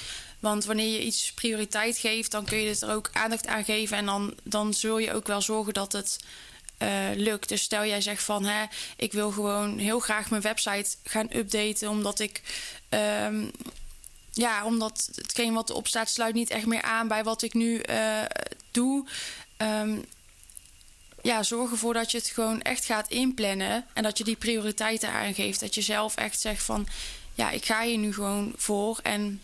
Want 0.44 0.64
wanneer 0.64 0.92
je 0.92 1.04
iets 1.04 1.32
prioriteit 1.32 1.98
geeft, 1.98 2.30
dan 2.30 2.44
kun 2.44 2.58
je 2.58 2.68
het 2.68 2.82
er 2.82 2.90
ook 2.90 3.10
aandacht 3.12 3.46
aan 3.46 3.64
geven. 3.64 3.96
En 3.96 4.06
dan, 4.06 4.34
dan 4.42 4.74
zul 4.74 4.98
je 4.98 5.12
ook 5.12 5.26
wel 5.26 5.42
zorgen 5.42 5.74
dat 5.74 5.92
het 5.92 6.18
eh, 6.78 6.88
lukt. 7.14 7.48
Dus 7.48 7.62
stel 7.62 7.84
jij 7.84 8.00
zegt 8.00 8.22
van 8.22 8.44
hè, 8.44 8.64
ik 8.96 9.12
wil 9.12 9.30
gewoon 9.30 9.78
heel 9.78 9.98
graag 9.98 10.30
mijn 10.30 10.42
website 10.42 10.96
gaan 11.04 11.28
updaten, 11.32 11.88
omdat 11.88 12.20
ik. 12.20 12.42
ehm, 12.88 13.44
ja, 14.32 14.64
omdat 14.64 15.10
hetgeen 15.14 15.54
wat 15.54 15.70
erop 15.70 15.86
staat 15.86 16.08
sluit 16.08 16.34
niet 16.34 16.50
echt 16.50 16.66
meer 16.66 16.82
aan 16.82 17.08
bij 17.08 17.24
wat 17.24 17.42
ik 17.42 17.54
nu 17.54 17.78
eh, 17.78 18.22
doe. 18.70 19.06
Ehm, 19.56 19.98
ja, 21.22 21.42
zorg 21.42 21.70
ervoor 21.70 21.94
dat 21.94 22.10
je 22.10 22.18
het 22.18 22.28
gewoon 22.28 22.62
echt 22.62 22.84
gaat 22.84 23.08
inplannen. 23.10 23.86
En 23.92 24.02
dat 24.02 24.18
je 24.18 24.24
die 24.24 24.36
prioriteiten 24.36 25.10
aangeeft. 25.10 25.60
Dat 25.60 25.74
je 25.74 25.82
zelf 25.82 26.16
echt 26.16 26.40
zegt 26.40 26.62
van 26.62 26.86
ja, 27.34 27.50
ik 27.50 27.64
ga 27.64 27.82
hier 27.82 27.98
nu 27.98 28.14
gewoon 28.14 28.52
voor. 28.56 28.98
En 29.02 29.40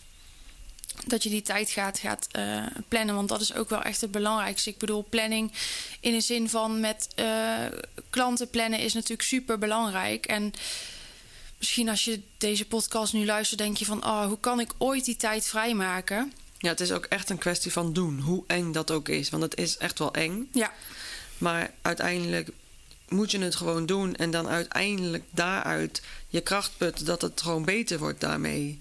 dat 1.07 1.23
je 1.23 1.29
die 1.29 1.43
tijd 1.43 1.71
gaat, 1.71 1.99
gaat 1.99 2.27
eh, 2.31 2.67
plannen. 2.89 3.15
Want 3.15 3.29
dat 3.29 3.41
is 3.41 3.55
ook 3.55 3.69
wel 3.69 3.83
echt 3.83 4.01
het 4.01 4.11
belangrijkste. 4.11 4.71
Ik 4.71 4.79
bedoel, 4.79 5.07
planning 5.09 5.53
in 6.01 6.13
de 6.13 6.21
zin 6.21 6.49
van 6.49 6.81
met 6.81 7.09
eh, 7.15 7.65
klanten 8.11 8.51
plannen 8.51 8.79
is 8.79 8.93
natuurlijk 8.93 9.29
super 9.29 9.59
belangrijk. 9.59 10.27
En 10.27 10.53
misschien 11.59 11.89
als 11.89 12.05
je 12.05 12.21
deze 12.39 12.67
podcast 12.67 13.13
nu 13.13 13.25
luistert, 13.25 13.61
denk 13.61 13.77
je 13.77 13.85
van 13.85 14.05
oh, 14.05 14.27
hoe 14.27 14.41
kan 14.41 14.61
ik 14.61 14.73
ooit 14.79 15.05
die 15.05 15.17
tijd 15.17 15.47
vrijmaken? 15.47 16.33
Ja, 16.59 16.69
het 16.69 16.81
is 16.81 16.93
ook 16.93 17.05
echt 17.05 17.31
een 17.31 17.39
kwestie 17.39 17.73
van 17.73 17.93
doen. 17.93 18.21
Hoe 18.21 18.45
eng 18.47 18.73
dat 18.73 18.91
ook 18.91 19.09
is. 19.09 19.31
Want 19.31 19.43
het 19.43 19.57
is 19.57 19.77
echt 19.77 19.99
wel 19.99 20.15
eng. 20.15 20.49
Ja, 20.53 20.73
Maar 21.39 21.71
uiteindelijk 21.83 22.49
moet 23.09 23.31
je 23.31 23.39
het 23.39 23.55
gewoon 23.55 23.87
doen. 23.87 24.17
En 24.17 24.31
dan 24.31 24.49
uiteindelijk 24.49 25.25
daaruit 25.31 26.03
je 26.29 26.41
kracht 26.41 26.73
putten 26.77 27.05
dat 27.05 27.23
het 27.23 27.43
gewoon 27.43 27.65
beter 27.65 27.99
wordt 27.99 28.21
daarmee. 28.21 28.81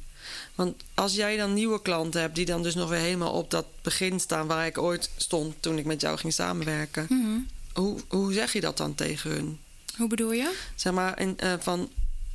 Want 0.55 0.83
als 0.93 1.13
jij 1.13 1.37
dan 1.37 1.53
nieuwe 1.53 1.81
klanten 1.81 2.21
hebt 2.21 2.35
die 2.35 2.45
dan 2.45 2.63
dus 2.63 2.75
nog 2.75 2.89
weer 2.89 2.99
helemaal 2.99 3.31
op 3.31 3.51
dat 3.51 3.65
begin 3.81 4.19
staan 4.19 4.47
waar 4.47 4.65
ik 4.65 4.77
ooit 4.77 5.09
stond 5.17 5.55
toen 5.59 5.77
ik 5.77 5.85
met 5.85 6.01
jou 6.01 6.17
ging 6.17 6.33
samenwerken. 6.33 7.07
Hoe, 7.73 7.99
hoe 8.07 8.33
zeg 8.33 8.53
je 8.53 8.61
dat 8.61 8.77
dan 8.77 8.95
tegen 8.95 9.29
hun? 9.31 9.59
hoe 9.99 10.07
bedoel 10.07 10.31
je? 10.31 10.55
Zeg 10.75 10.93
maar, 10.93 11.19
in, 11.19 11.39
eh, 11.39 11.53
van, 11.59 11.91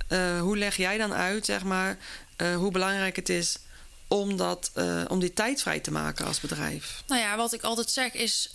eh, 0.08 0.40
hoe 0.40 0.56
leg 0.56 0.76
jij 0.76 0.98
dan 0.98 1.12
uit, 1.12 1.44
zeg 1.44 1.64
maar, 1.64 1.98
eh, 2.36 2.56
hoe 2.56 2.70
belangrijk 2.70 3.16
het 3.16 3.28
is 3.28 3.58
om, 4.08 4.36
dat, 4.36 4.72
om 5.08 5.20
die 5.20 5.32
tijd 5.32 5.62
vrij 5.62 5.80
te 5.80 5.90
maken 5.90 6.26
als 6.26 6.40
bedrijf? 6.40 7.02
Nou 7.06 7.20
ja, 7.20 7.36
wat 7.36 7.52
ik 7.52 7.62
altijd 7.62 7.90
zeg 7.90 8.12
is. 8.12 8.52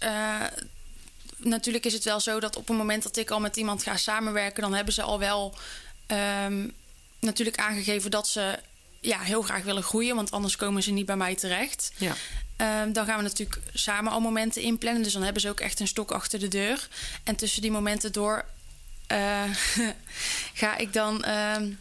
natuurlijk 1.38 1.86
is 1.86 1.94
het 1.94 2.04
wel 2.04 2.20
zo 2.20 2.40
dat 2.40 2.56
op 2.56 2.68
het 2.68 2.78
moment 2.78 3.04
dat 3.04 3.18
ik 3.18 3.30
al 3.30 3.40
met 3.40 3.56
iemand 3.56 3.84
ga 3.84 3.98
samenwerken, 3.98 4.62
dan 4.62 4.74
hebben 4.74 4.94
ze 4.94 5.02
al 5.02 5.20
wel 5.20 5.54
ehm, 6.06 6.68
natuurlijk 7.20 7.58
aangegeven 7.58 8.12
dat 8.12 8.28
ze 8.28 8.60
ja, 9.02 9.20
heel 9.20 9.42
graag 9.42 9.64
willen 9.64 9.84
groeien, 9.84 10.16
want 10.16 10.32
anders 10.32 10.56
komen 10.56 10.84
ze 10.84 10.92
niet 10.92 11.06
bij 11.06 11.16
mij 11.18 11.36
terecht. 11.36 11.92
Ja. 11.98 12.16
Ehm, 12.56 12.92
dan 12.92 13.06
gaan 13.06 13.18
we 13.18 13.24
natuurlijk 13.24 13.62
samen 13.74 14.12
al 14.12 14.20
momenten 14.20 14.62
inplannen. 14.62 15.04
Dus 15.04 15.14
dan 15.14 15.24
hebben 15.24 15.42
ze 15.42 15.50
ook 15.50 15.60
echt 15.60 15.80
een 15.80 15.88
stok 15.88 16.12
achter 16.12 16.40
de 16.40 16.48
deur. 16.48 16.88
En 17.24 17.36
tussen 17.36 17.62
die 17.62 17.72
momenten 17.72 18.12
door 18.12 18.46
eh, 19.08 19.44
ga 20.54 20.78
ik 20.78 20.94
dan. 20.94 21.24
ehm, 21.24 21.72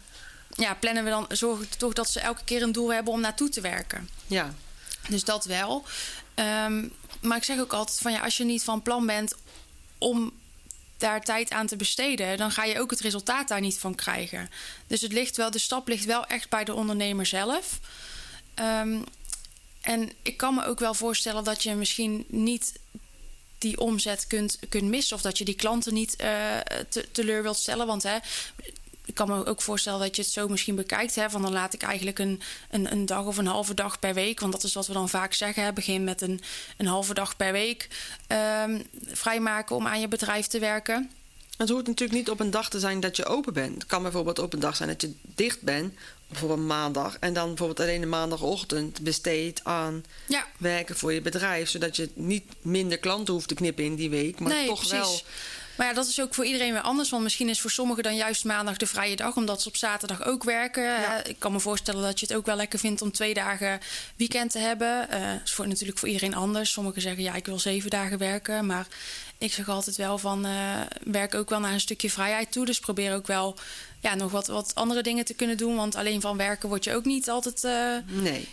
ja, 0.55 0.73
plannen 0.73 1.03
we 1.03 1.09
dan. 1.09 1.25
Zorgen 1.29 1.67
toch 1.77 1.93
dat 1.93 2.09
ze 2.09 2.19
elke 2.19 2.43
keer 2.43 2.61
een 2.61 2.71
doel 2.71 2.93
hebben 2.93 3.13
om 3.13 3.21
naartoe 3.21 3.49
te 3.49 3.61
werken. 3.61 4.09
Ja, 4.27 4.53
Dus 5.09 5.23
dat 5.23 5.45
wel. 5.45 5.85
Ehm, 6.33 6.87
maar 7.21 7.37
ik 7.37 7.43
zeg 7.43 7.59
ook 7.59 7.73
altijd 7.73 7.99
van 7.99 8.11
ja, 8.11 8.19
als 8.19 8.37
je 8.37 8.43
niet 8.43 8.63
van 8.63 8.81
plan 8.81 9.05
bent 9.05 9.35
om 9.97 10.31
daar 10.99 11.21
tijd 11.21 11.51
aan 11.51 11.67
te 11.67 11.75
besteden, 11.75 12.37
dan 12.37 12.51
ga 12.51 12.63
je 12.63 12.79
ook 12.79 12.89
het 12.89 12.99
resultaat 12.99 13.47
daar 13.47 13.61
niet 13.61 13.77
van 13.77 13.95
krijgen. 13.95 14.49
Dus 14.87 15.01
het 15.01 15.13
ligt 15.13 15.37
wel, 15.37 15.51
de 15.51 15.59
stap 15.59 15.87
ligt 15.87 16.05
wel 16.05 16.25
echt 16.25 16.49
bij 16.49 16.63
de 16.63 16.73
ondernemer 16.73 17.25
zelf. 17.25 17.79
Ehm, 18.53 19.01
en 19.81 20.11
ik 20.21 20.37
kan 20.37 20.55
me 20.55 20.65
ook 20.65 20.79
wel 20.79 20.93
voorstellen 20.93 21.43
dat 21.43 21.63
je 21.63 21.75
misschien 21.75 22.25
niet 22.27 22.79
die 23.57 23.79
omzet 23.79 24.27
kunt, 24.27 24.59
kunt 24.69 24.89
missen. 24.89 25.15
Of 25.15 25.21
dat 25.21 25.37
je 25.37 25.45
die 25.45 25.55
klanten 25.55 25.93
niet 25.93 26.17
te, 26.89 27.07
teleur 27.11 27.43
wilt 27.43 27.57
stellen. 27.57 27.87
Want 27.87 28.03
hè, 28.03 28.17
ik 29.09 29.15
kan 29.15 29.27
me 29.27 29.45
ook 29.45 29.61
voorstellen 29.61 29.99
dat 29.99 30.15
je 30.15 30.21
het 30.21 30.31
zo 30.31 30.47
misschien 30.47 30.75
bekijkt. 30.75 31.15
Hè, 31.15 31.29
van 31.29 31.41
dan 31.41 31.51
laat 31.51 31.73
ik 31.73 31.81
eigenlijk 31.81 32.19
een, 32.19 32.41
een, 32.69 32.91
een 32.91 33.05
dag 33.05 33.25
of 33.25 33.37
een 33.37 33.47
halve 33.47 33.73
dag 33.73 33.99
per 33.99 34.13
week. 34.13 34.39
Want 34.39 34.51
dat 34.51 34.63
is 34.63 34.73
wat 34.73 34.87
we 34.87 34.93
dan 34.93 35.09
vaak 35.09 35.33
zeggen. 35.33 35.63
Hè, 35.63 35.73
begin 35.73 36.03
met 36.03 36.21
een, 36.21 36.41
een 36.77 36.87
halve 36.87 37.13
dag 37.13 37.35
per 37.35 37.51
week 37.51 37.87
ehm, 38.27 38.81
vrijmaken 39.07 39.75
om 39.75 39.87
aan 39.87 39.99
je 39.99 40.07
bedrijf 40.07 40.47
te 40.47 40.59
werken. 40.59 41.11
Het 41.57 41.69
hoeft 41.69 41.87
natuurlijk 41.87 42.19
niet 42.19 42.29
op 42.29 42.39
een 42.39 42.51
dag 42.51 42.69
te 42.69 42.79
zijn 42.79 42.99
dat 42.99 43.15
je 43.15 43.25
open 43.25 43.53
bent. 43.53 43.73
Het 43.73 43.85
kan 43.85 44.01
bijvoorbeeld 44.01 44.39
op 44.39 44.53
een 44.53 44.59
dag 44.59 44.75
zijn 44.75 44.89
dat 44.89 45.01
je 45.01 45.13
dicht 45.21 45.61
bent, 45.61 45.93
bijvoorbeeld 46.27 46.67
maandag, 46.67 47.17
en 47.19 47.33
dan 47.33 47.47
bijvoorbeeld 47.47 47.79
alleen 47.79 48.01
de 48.01 48.07
maandagochtend 48.07 49.01
besteedt 49.01 49.63
aan 49.63 50.05
Ja, 50.27 50.45
werken 50.57 50.97
voor 50.97 51.13
je 51.13 51.21
bedrijf, 51.21 51.69
zodat 51.69 51.95
je 51.95 52.09
niet 52.13 52.43
minder 52.61 52.97
klanten 52.97 53.33
hoeft 53.33 53.47
te 53.47 53.53
knippen 53.53 53.83
in 53.83 53.95
die 53.95 54.09
week, 54.09 54.39
maar 54.39 54.51
nee, 54.51 54.67
toch 54.67 54.87
precies. 54.87 54.97
wel. 54.97 55.21
Maar 55.79 55.87
ja, 55.87 55.93
dat 55.93 56.07
is 56.07 56.21
ook 56.21 56.33
voor 56.33 56.45
iedereen 56.45 56.71
weer 56.71 56.81
anders. 56.81 57.09
Want 57.09 57.23
misschien 57.23 57.49
is 57.49 57.61
voor 57.61 57.71
sommigen 57.71 58.03
dan 58.03 58.15
juist 58.15 58.43
maandag 58.45 58.77
de 58.77 58.85
vrije 58.87 59.15
dag, 59.15 59.35
omdat 59.35 59.61
ze 59.61 59.67
op 59.67 59.75
zaterdag 59.75 60.25
ook 60.25 60.43
werken. 60.43 60.83
Ja. 60.83 61.23
Eh, 61.23 61.29
Ik 61.29 61.39
kan 61.39 61.51
me 61.51 61.59
voorstellen 61.59 62.01
dat 62.01 62.19
je 62.19 62.25
het 62.25 62.35
ook 62.35 62.45
wel 62.45 62.55
lekker 62.55 62.79
vindt 62.79 63.01
om 63.01 63.11
twee 63.11 63.33
dagen 63.33 63.79
weekend 64.15 64.51
te 64.51 64.59
hebben. 64.59 65.09
Eh 65.09 65.33
is 65.43 65.53
voor, 65.53 65.67
natuurlijk 65.67 65.99
voor 65.99 66.07
iedereen 66.07 66.35
anders. 66.35 66.71
Sommigen 66.71 67.01
zeggen 67.01 67.23
ja, 67.23 67.33
ik 67.35 67.45
wil 67.45 67.59
zeven 67.59 67.89
dagen 67.89 68.17
werken. 68.17 68.65
Maar 68.65 68.87
ik 69.37 69.53
zeg 69.53 69.69
altijd 69.69 69.95
wel 69.95 70.17
van 70.17 70.45
eh, 70.45 70.81
werk 71.03 71.35
ook 71.35 71.49
wel 71.49 71.59
naar 71.59 71.73
een 71.73 71.79
stukje 71.79 72.09
vrijheid 72.09 72.51
toe. 72.51 72.65
Dus 72.65 72.79
probeer 72.79 73.15
ook 73.15 73.27
wel 73.27 73.55
ja, 73.99 74.15
nog 74.15 74.31
wat, 74.31 74.47
wat 74.47 74.75
andere 74.75 75.01
dingen 75.03 75.25
te 75.25 75.33
kunnen 75.33 75.57
doen. 75.57 75.75
Want 75.75 75.95
alleen 75.95 76.21
van 76.21 76.37
werken 76.37 76.69
word 76.69 76.83
je 76.83 76.95
ook 76.95 77.05
niet 77.05 77.29
altijd, 77.29 77.63
Nee. 78.05 78.47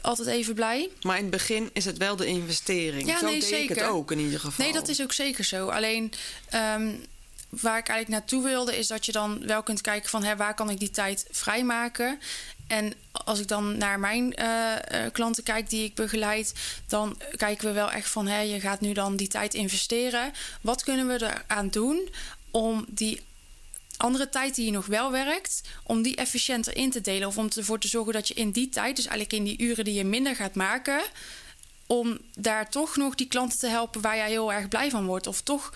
Altijd 0.00 0.28
even 0.28 0.54
blij. 0.54 0.88
Maar 1.02 1.16
in 1.16 1.22
het 1.22 1.30
begin 1.30 1.70
is 1.72 1.84
het 1.84 1.98
wel 1.98 2.16
de 2.16 2.26
investering. 2.26 3.08
Ja, 3.08 3.18
Zo 3.18 3.26
nee, 3.26 3.34
deed 3.34 3.42
ik 3.42 3.56
zeker. 3.56 3.76
het 3.76 3.84
ook 3.84 4.10
in 4.12 4.18
ieder 4.18 4.40
geval. 4.40 4.64
Nee, 4.64 4.74
dat 4.74 4.88
is 4.88 5.02
ook 5.02 5.12
zeker 5.12 5.44
zo. 5.44 5.68
Alleen 5.68 6.12
ehm, 6.48 6.92
waar 7.48 7.78
ik 7.78 7.88
eigenlijk 7.88 8.08
naartoe 8.08 8.42
wilde, 8.42 8.78
is 8.78 8.86
dat 8.86 9.06
je 9.06 9.12
dan 9.12 9.46
wel 9.46 9.62
kunt 9.62 9.80
kijken 9.80 10.10
van 10.10 10.24
hè, 10.24 10.36
waar 10.36 10.54
kan 10.54 10.70
ik 10.70 10.78
die 10.78 10.90
tijd 10.90 11.26
vrijmaken. 11.30 12.18
En 12.66 12.94
als 13.12 13.40
ik 13.40 13.48
dan 13.48 13.78
naar 13.78 14.00
mijn 14.00 14.34
eh, 14.34 15.04
eh, 15.04 15.12
klanten 15.12 15.42
kijk 15.42 15.70
die 15.70 15.84
ik 15.84 15.94
begeleid, 15.94 16.52
dan 16.86 17.20
kijken 17.36 17.66
we 17.66 17.72
wel 17.72 17.90
echt 17.90 18.08
van 18.08 18.26
hè, 18.26 18.40
je 18.40 18.60
gaat 18.60 18.80
nu 18.80 18.92
dan 18.92 19.16
die 19.16 19.28
tijd 19.28 19.54
investeren. 19.54 20.32
Wat 20.60 20.82
kunnen 20.82 21.06
we 21.06 21.32
eraan 21.46 21.68
doen 21.68 22.08
om 22.50 22.84
die 22.88 23.20
andere 24.00 24.28
tijd 24.28 24.54
die 24.54 24.64
je 24.64 24.70
nog 24.70 24.86
wel 24.86 25.10
werkt, 25.10 25.60
om 25.82 26.02
die 26.02 26.16
efficiënter 26.16 26.76
in 26.76 26.90
te 26.90 27.00
delen. 27.00 27.28
Of 27.28 27.38
om 27.38 27.48
ervoor 27.56 27.78
te 27.78 27.88
zorgen 27.88 28.12
dat 28.12 28.28
je 28.28 28.34
in 28.34 28.50
die 28.50 28.68
tijd, 28.68 28.96
dus 28.96 29.06
eigenlijk 29.06 29.38
in 29.38 29.44
die 29.44 29.68
uren 29.68 29.84
die 29.84 29.94
je 29.94 30.04
minder 30.04 30.36
gaat 30.36 30.54
maken, 30.54 31.00
om 31.86 32.18
daar 32.34 32.70
toch 32.70 32.96
nog 32.96 33.14
die 33.14 33.28
klanten 33.28 33.58
te 33.58 33.66
helpen 33.66 34.00
waar 34.00 34.16
jij 34.16 34.28
heel 34.28 34.52
erg 34.52 34.68
blij 34.68 34.90
van 34.90 35.06
wordt. 35.06 35.26
Of 35.26 35.40
toch 35.40 35.72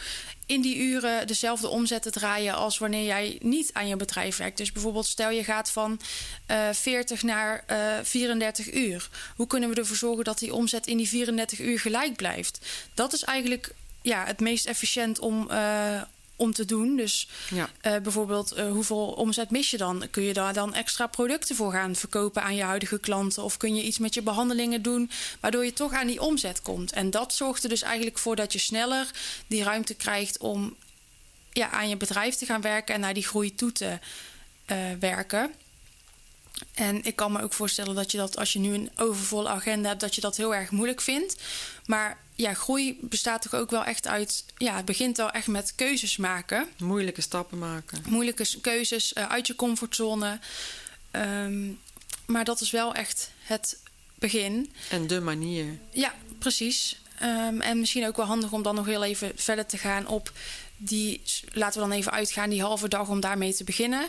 in 0.47 0.61
die 0.61 0.76
uren 0.76 1.26
dezelfde 1.26 1.69
omzet 1.69 2.02
te 2.02 2.11
draaien 2.11 2.54
als 2.54 2.78
wanneer 2.78 3.04
jij 3.04 3.38
niet 3.43 3.71
aan 3.73 3.88
je 3.88 3.97
bedrijf 3.97 4.37
werkt. 4.37 4.57
Dus 4.57 4.73
bijvoorbeeld 4.73 5.07
stel 5.07 5.31
je 5.31 5.45
gaat 5.45 5.71
van 5.71 6.00
eh 6.47 6.69
40 6.73 7.23
naar 7.23 7.64
eh 7.66 7.78
34 8.02 8.73
uur. 8.73 9.09
Hoe 9.37 9.47
kunnen 9.47 9.69
we 9.69 9.75
ervoor 9.75 9.97
zorgen 9.97 10.25
dat 10.25 10.38
die 10.38 10.54
omzet 10.54 10.87
in 10.87 10.97
die 10.97 11.09
34 11.09 11.59
uur 11.61 11.81
gelijk 11.81 12.16
blijft? 12.16 12.59
Dat 12.95 13.12
is 13.12 13.25
eigenlijk 13.25 13.75
ja, 14.02 14.25
het 14.25 14.40
meest 14.40 14.66
efficiënt 14.66 15.19
om, 15.19 15.50
eh, 15.50 16.02
om 16.37 16.53
te 16.53 16.64
doen. 16.64 16.97
Dus 16.97 17.29
Ja. 17.50 17.71
eh, 17.81 17.97
bijvoorbeeld, 18.03 18.53
eh, 18.53 18.71
hoeveel 18.71 19.07
omzet 19.07 19.50
mis 19.50 19.71
je 19.71 19.76
dan? 19.76 20.07
Kun 20.11 20.23
je 20.23 20.33
daar 20.33 20.53
dan 20.53 20.75
extra 20.75 21.07
producten 21.07 21.57
voor 21.57 21.73
gaan 21.73 21.97
verkopen 21.97 22.43
aan 22.43 22.55
je 22.55 22.62
huidige 22.62 22.99
klanten? 22.99 23.43
Of 23.43 23.57
kun 23.57 23.75
je 23.75 23.83
iets 23.83 23.99
met 23.99 24.14
je 24.14 24.23
behandelingen 24.23 24.83
doen, 24.83 25.11
waardoor 25.41 25.64
je 25.64 25.73
toch 25.73 25.93
aan 25.93 26.07
die 26.07 26.21
omzet 26.23 26.62
komt? 26.62 26.93
En 26.93 27.11
dat 27.11 27.35
zorgt 27.35 27.62
er 27.62 27.69
dus 27.69 27.83
eigenlijk 27.83 28.19
voor 28.19 28.37
dat 28.37 28.53
je 28.53 28.59
sneller 28.59 29.11
die 29.47 29.62
ruimte 29.62 29.95
krijgt 29.95 30.38
om 30.38 30.76
ja, 31.53 31.71
aan 31.71 31.88
je 31.88 31.97
bedrijf 31.97 32.35
te 32.35 32.47
gaan 32.47 32.61
werken 32.61 32.95
en 32.95 33.00
naar 33.00 33.14
die 33.14 33.26
groei 33.26 33.55
toe 33.55 33.73
te 33.73 33.99
eh, 34.64 34.76
werken. 35.00 35.53
En 36.75 37.03
ik 37.05 37.17
kan 37.17 37.33
me 37.33 37.43
ook 37.43 37.53
voorstellen 37.53 37.95
dat 37.95 38.11
je 38.11 38.17
dat 38.19 38.37
als 38.37 38.53
je 38.53 38.59
nu 38.59 38.75
een 38.75 38.91
overvolle 38.97 39.49
agenda 39.49 39.88
hebt, 39.88 40.00
dat 40.00 40.14
je 40.14 40.21
dat 40.21 40.37
heel 40.37 40.55
erg 40.55 40.71
moeilijk 40.71 41.00
vindt. 41.00 41.37
Maar 41.87 42.19
ja, 42.35 42.55
groei 42.55 42.99
bestaat 43.00 43.43
toch 43.43 43.55
ook 43.55 43.71
wel 43.71 43.85
echt 43.85 44.07
uit. 44.07 44.45
Ja, 44.57 44.76
het 44.76 44.85
begint 44.85 45.17
wel 45.17 45.31
echt 45.31 45.47
met 45.47 45.73
keuzes 45.75 46.17
maken. 46.17 46.69
Moeilijke 46.79 47.21
stappen 47.21 47.59
maken. 47.59 48.03
Moeilijke 48.07 48.61
keuzes 48.61 49.12
eh, 49.12 49.29
uit 49.29 49.47
je 49.47 49.55
comfortzone. 49.55 50.38
Ehm, 51.11 51.71
maar 52.26 52.45
dat 52.45 52.61
is 52.61 52.71
wel 52.71 52.95
echt 52.95 53.31
het 53.43 53.79
begin. 54.14 54.73
En 54.91 55.07
de 55.07 55.21
manier. 55.21 55.79
Ja, 55.91 56.14
precies. 56.38 57.03
Ehm, 57.19 57.61
en 57.61 57.79
misschien 57.79 58.07
ook 58.07 58.17
wel 58.17 58.26
handig 58.26 58.53
om 58.53 58.62
dan 58.62 58.75
nog 58.75 58.87
heel 58.87 59.05
even 59.05 59.33
verder 59.35 59.67
te 59.67 59.79
gaan 59.79 60.07
op 60.07 60.33
die, 60.76 61.23
laten 61.53 61.83
we 61.83 61.88
dan 61.88 61.97
even 61.97 62.12
uitgaan, 62.12 62.50
die 62.50 62.62
halve 62.62 62.88
dag 62.88 63.09
om 63.09 63.21
daarmee 63.21 63.55
te 63.55 63.64
beginnen. 63.64 64.07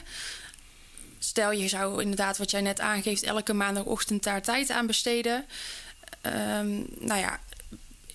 Stel 1.20 1.51
je 1.51 1.67
zou 1.67 2.01
inderdaad, 2.01 2.38
wat 2.38 2.51
jij 2.51 2.62
net 2.62 2.79
aangeeft, 2.79 3.24
elke 3.24 3.53
maandagochtend 3.53 4.24
daar 4.24 4.41
tijd 4.41 4.70
aan 4.70 4.88
besteden. 4.88 5.46
Ehm, 6.22 6.82
nou 7.00 7.20
ja, 7.20 7.39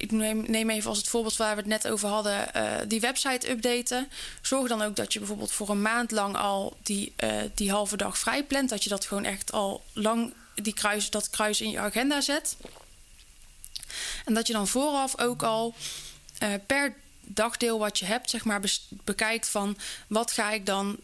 ik 0.00 0.10
neem, 0.10 0.70
even 0.70 0.88
als 0.88 0.98
het 0.98 1.08
voorbeeld 1.08 1.36
waar 1.36 1.54
we 1.54 1.60
het 1.60 1.70
net 1.70 1.88
over 1.88 2.08
hadden, 2.08 2.54
eh, 2.54 2.72
die 2.86 3.00
website 3.00 3.50
updaten. 3.50 4.08
Zorg 4.42 4.68
dan 4.68 4.82
ook 4.82 4.96
dat 4.96 5.12
je 5.12 5.18
bijvoorbeeld 5.18 5.52
voor 5.52 5.68
een 5.68 5.82
maand 5.82 6.10
lang 6.10 6.36
al 6.36 6.76
die, 6.82 7.12
eh, 7.16 7.42
die 7.54 7.70
halve 7.70 7.96
dag 7.96 8.18
vrij 8.18 8.44
plant. 8.44 8.68
Dat 8.68 8.82
je 8.82 8.88
dat 8.88 9.06
gewoon 9.06 9.24
echt 9.24 9.52
al 9.52 9.84
lang, 9.92 10.34
die 10.54 10.74
kruis, 10.74 11.10
dat 11.10 11.30
kruis 11.30 11.60
in 11.60 11.70
je 11.70 11.78
agenda 11.78 12.20
zet. 12.20 12.56
En 14.24 14.34
dat 14.34 14.46
je 14.46 14.52
dan 14.52 14.68
vooraf 14.68 15.18
ook 15.18 15.42
al 15.42 15.74
eh, 16.38 16.52
per 16.66 16.94
dagdeel 17.20 17.78
wat 17.78 17.98
je 17.98 18.04
hebt, 18.04 18.30
zeg 18.30 18.44
maar, 18.44 18.60
bekijkt 18.88 19.48
van 19.48 19.78
wat 20.06 20.32
ga 20.32 20.50
ik 20.50 20.66
dan 20.66 20.98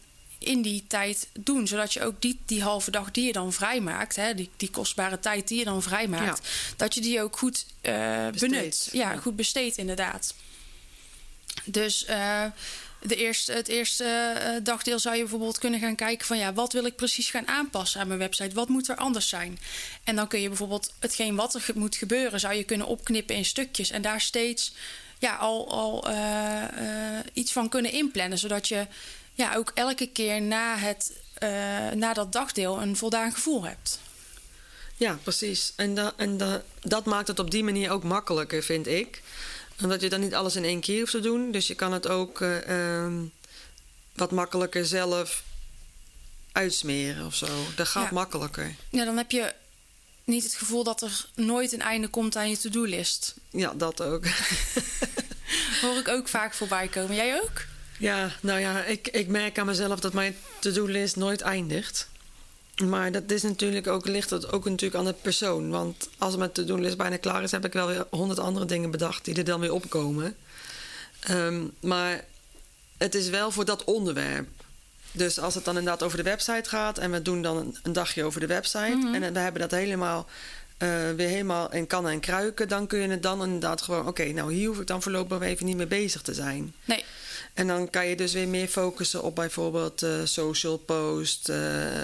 in 0.47 0.61
die 0.61 0.83
tijd 0.87 1.27
doen. 1.39 1.67
Zodat 1.67 1.93
je 1.93 2.03
ook 2.03 2.21
die, 2.21 2.39
die 2.45 2.63
halve 2.63 2.91
dag 2.91 3.11
die 3.11 3.25
je 3.25 3.31
dan 3.31 3.53
vrijmaakt, 3.53 4.15
hè, 4.15 4.33
die, 4.33 4.49
die 4.57 4.69
kostbare 4.69 5.19
tijd 5.19 5.47
die 5.47 5.57
je 5.57 5.63
dan 5.63 5.83
vrijmaakt, 5.83 6.49
dat 6.77 6.93
je 6.93 7.01
die 7.01 7.21
ook 7.21 7.37
goed 7.37 7.65
eh, 7.81 8.27
benut. 8.39 8.89
Ja, 8.91 9.11
ja. 9.11 9.17
goed 9.17 9.35
besteedt 9.35 9.77
inderdaad. 9.77 10.33
Dus 11.65 12.05
eh, 12.05 12.43
de 13.01 13.15
eerste, 13.15 13.53
het 13.53 13.67
eerste 13.67 14.03
eh, 14.03 14.51
dagdeel 14.63 14.99
zou 14.99 15.15
je 15.15 15.21
bijvoorbeeld 15.21 15.57
kunnen 15.57 15.79
gaan 15.79 15.95
kijken 15.95 16.27
van 16.27 16.37
ja, 16.37 16.53
wat 16.53 16.73
wil 16.73 16.85
ik 16.85 16.95
precies 16.95 17.29
gaan 17.29 17.47
aanpassen 17.47 18.01
aan 18.01 18.07
mijn 18.07 18.19
website? 18.19 18.55
Wat 18.55 18.69
moet 18.69 18.89
er 18.89 18.95
anders 18.95 19.29
zijn? 19.29 19.59
En 20.03 20.15
dan 20.15 20.27
kun 20.27 20.41
je 20.41 20.47
bijvoorbeeld 20.47 20.93
hetgeen 20.99 21.35
wat 21.35 21.55
er 21.55 21.65
moet 21.75 21.95
gebeuren, 21.95 22.39
zou 22.39 22.53
je 22.53 22.63
kunnen 22.63 22.87
opknippen 22.87 23.35
in 23.35 23.45
stukjes 23.45 23.89
en 23.89 24.01
daar 24.01 24.21
steeds 24.21 24.73
ja, 25.19 25.35
al, 25.35 25.71
al 25.71 26.07
iets 27.33 27.51
van 27.51 27.69
kunnen 27.69 27.91
inplannen, 27.91 28.37
zodat 28.37 28.67
je 28.67 28.87
ja, 29.37 29.55
ook 29.55 29.71
elke 29.73 30.07
keer 30.07 30.41
na, 30.41 30.77
het, 30.77 31.11
eh, 31.33 31.49
na 31.91 32.13
dat 32.13 32.31
dagdeel 32.31 32.81
een 32.81 32.95
voldaan 32.97 33.33
gevoel 33.33 33.63
hebt. 33.63 33.99
Ja, 34.95 35.19
precies. 35.23 35.73
En, 35.75 35.95
da, 35.95 36.13
en 36.17 36.37
da, 36.37 36.63
dat 36.81 37.05
maakt 37.05 37.27
het 37.27 37.39
op 37.39 37.51
die 37.51 37.63
manier 37.63 37.91
ook 37.91 38.03
makkelijker, 38.03 38.63
vind 38.63 38.87
ik. 38.87 39.21
Omdat 39.81 40.01
je 40.01 40.09
dan 40.09 40.19
niet 40.19 40.33
alles 40.35 40.55
in 40.55 40.63
één 40.63 40.79
keer 40.81 40.99
hoeft 40.99 41.11
te 41.11 41.19
doen. 41.19 41.51
Dus 41.51 41.67
je 41.67 41.75
kan 41.75 41.93
het 41.93 42.07
ook 42.07 42.41
eh, 42.41 43.01
ehm, 43.03 43.13
wat 44.15 44.31
makkelijker 44.31 44.85
zelf 44.85 45.43
uitsmeren 46.51 47.25
of 47.25 47.35
zo. 47.35 47.47
Dat 47.75 47.87
gaat 47.87 48.03
Ja. 48.03 48.13
makkelijker. 48.13 48.75
Ja, 48.89 49.05
dan 49.05 49.17
heb 49.17 49.31
je 49.31 49.53
niet 50.23 50.43
het 50.43 50.53
gevoel 50.55 50.83
dat 50.83 51.01
er 51.01 51.25
nooit 51.35 51.71
een 51.73 51.81
einde 51.81 52.07
komt 52.07 52.35
aan 52.35 52.49
je 52.49 52.57
to-do-list. 52.57 53.35
Ja, 53.49 53.73
dat 53.75 54.01
ook. 54.01 54.25
Hoor 55.81 55.97
ik 55.97 56.07
ook 56.07 56.27
vaak 56.27 56.53
voorbij 56.53 56.87
komen. 56.87 57.15
Jij 57.15 57.41
ook? 57.41 57.65
Ja, 57.97 58.31
nou 58.41 58.59
ja, 58.59 58.83
ik, 58.83 59.07
ik 59.07 59.27
merk 59.27 59.59
aan 59.59 59.65
mezelf 59.65 59.99
dat 59.99 60.13
mijn 60.13 60.35
to-do-list 60.59 61.15
nooit 61.15 61.41
eindigt. 61.41 62.09
Maar 62.85 63.11
dat 63.11 63.31
is 63.31 63.41
natuurlijk 63.41 63.87
ook, 63.87 64.07
ligt 64.07 64.29
het 64.29 64.51
ook 64.51 64.65
natuurlijk 64.65 64.95
aan 64.95 65.05
de 65.05 65.15
persoon. 65.21 65.69
Want 65.69 66.09
als 66.17 66.35
mijn 66.35 66.51
to-do-list 66.51 66.97
bijna 66.97 67.17
klaar 67.17 67.43
is, 67.43 67.51
heb 67.51 67.65
ik 67.65 67.73
wel 67.73 67.87
weer 67.87 68.05
honderd 68.09 68.39
andere 68.39 68.65
dingen 68.65 68.91
bedacht 68.91 69.25
die 69.25 69.35
er 69.35 69.43
dan 69.43 69.59
weer 69.59 69.73
opkomen. 69.73 70.35
Ehm, 71.19 71.63
maar 71.79 72.25
het 72.97 73.15
is 73.15 73.29
wel 73.29 73.51
voor 73.51 73.65
dat 73.65 73.83
onderwerp. 73.83 74.47
Dus 75.11 75.39
als 75.39 75.55
het 75.55 75.65
dan 75.65 75.77
inderdaad 75.77 76.03
over 76.03 76.17
de 76.17 76.23
website 76.23 76.69
gaat 76.69 76.97
en 76.97 77.11
we 77.11 77.21
doen 77.21 77.41
dan 77.41 77.57
een, 77.57 77.77
een 77.83 77.93
dagje 77.93 78.23
over 78.23 78.39
de 78.39 78.47
website 78.47 79.09
en 79.13 79.33
we 79.33 79.39
hebben 79.39 79.61
dat 79.61 79.71
helemaal 79.71 80.27
eh, 80.77 80.89
weer 81.15 81.27
helemaal 81.27 81.71
in 81.73 81.87
kannen 81.87 82.11
en 82.11 82.19
kruiken, 82.19 82.67
dan 82.67 82.87
kun 82.87 82.99
je 82.99 83.07
het 83.07 83.23
dan 83.23 83.43
inderdaad 83.43 83.81
gewoon, 83.81 84.07
oké, 84.07 84.25
nou 84.25 84.53
hier 84.53 84.67
hoef 84.67 84.79
ik 84.79 84.87
dan 84.87 85.01
voorlopig 85.01 85.41
even 85.41 85.65
niet 85.65 85.77
mee 85.77 85.87
bezig 85.87 86.21
te 86.21 86.33
zijn. 86.33 86.73
Nee. 86.85 87.03
En 87.53 87.67
dan 87.67 87.89
kan 87.89 88.07
je 88.07 88.15
dus 88.15 88.33
weer 88.33 88.47
meer 88.47 88.67
focussen 88.67 89.23
op 89.23 89.35
bijvoorbeeld 89.35 90.01
eh, 90.01 90.11
social 90.23 90.77
post 90.77 91.49
eh, 91.49 91.59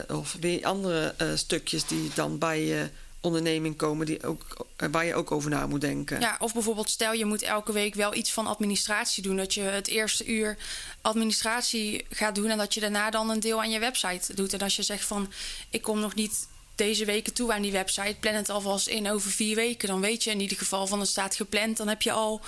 of 0.07 0.37
weer 0.39 0.65
andere 0.65 1.15
stukjes 1.35 1.85
die 1.85 2.11
dan 2.15 2.37
bij 2.37 2.65
je 2.65 2.89
onderneming 3.23 3.75
komen, 3.75 4.05
die 4.05 4.23
ook, 4.23 4.65
waar 4.91 5.05
je 5.05 5.15
ook 5.15 5.31
over 5.31 5.49
na 5.49 5.67
moet 5.67 5.81
denken. 5.81 6.19
Ja, 6.19 6.35
of 6.39 6.53
bijvoorbeeld 6.53 6.89
stel 6.89 7.13
je 7.13 7.25
moet 7.25 7.41
elke 7.41 7.71
week 7.71 7.95
wel 7.95 8.13
iets 8.13 8.31
van 8.31 8.47
administratie 8.47 9.23
doen. 9.23 9.37
Dat 9.37 9.53
je 9.53 9.61
het 9.61 9.87
eerste 9.87 10.25
uur 10.25 10.57
administratie 11.01 12.05
gaat 12.09 12.35
doen 12.35 12.49
en 12.49 12.57
dat 12.57 12.73
je 12.73 12.79
daarna 12.79 13.09
dan 13.09 13.29
een 13.29 13.39
deel 13.39 13.61
aan 13.61 13.71
je 13.71 13.79
website 13.79 14.35
doet. 14.35 14.53
En 14.53 14.59
als 14.59 14.75
je 14.75 14.83
zegt 14.83 15.05
van 15.05 15.31
ik 15.69 15.81
kom 15.81 15.99
nog 15.99 16.15
niet 16.15 16.47
deze 16.75 17.05
weken 17.05 17.33
toe 17.33 17.53
aan 17.53 17.61
die 17.61 17.71
website, 17.71 18.15
plan 18.19 18.33
het 18.33 18.49
alvast 18.49 18.87
in 18.87 19.09
over 19.09 19.31
vier 19.31 19.55
weken. 19.55 19.87
Dan 19.87 20.01
weet 20.01 20.23
je 20.23 20.29
in 20.31 20.39
ieder 20.39 20.57
geval 20.57 20.87
van 20.87 20.99
het 20.99 21.09
staat 21.09 21.35
gepland, 21.35 21.77
dan 21.77 21.87
heb 21.87 22.01
je 22.01 22.11
al 22.11 22.41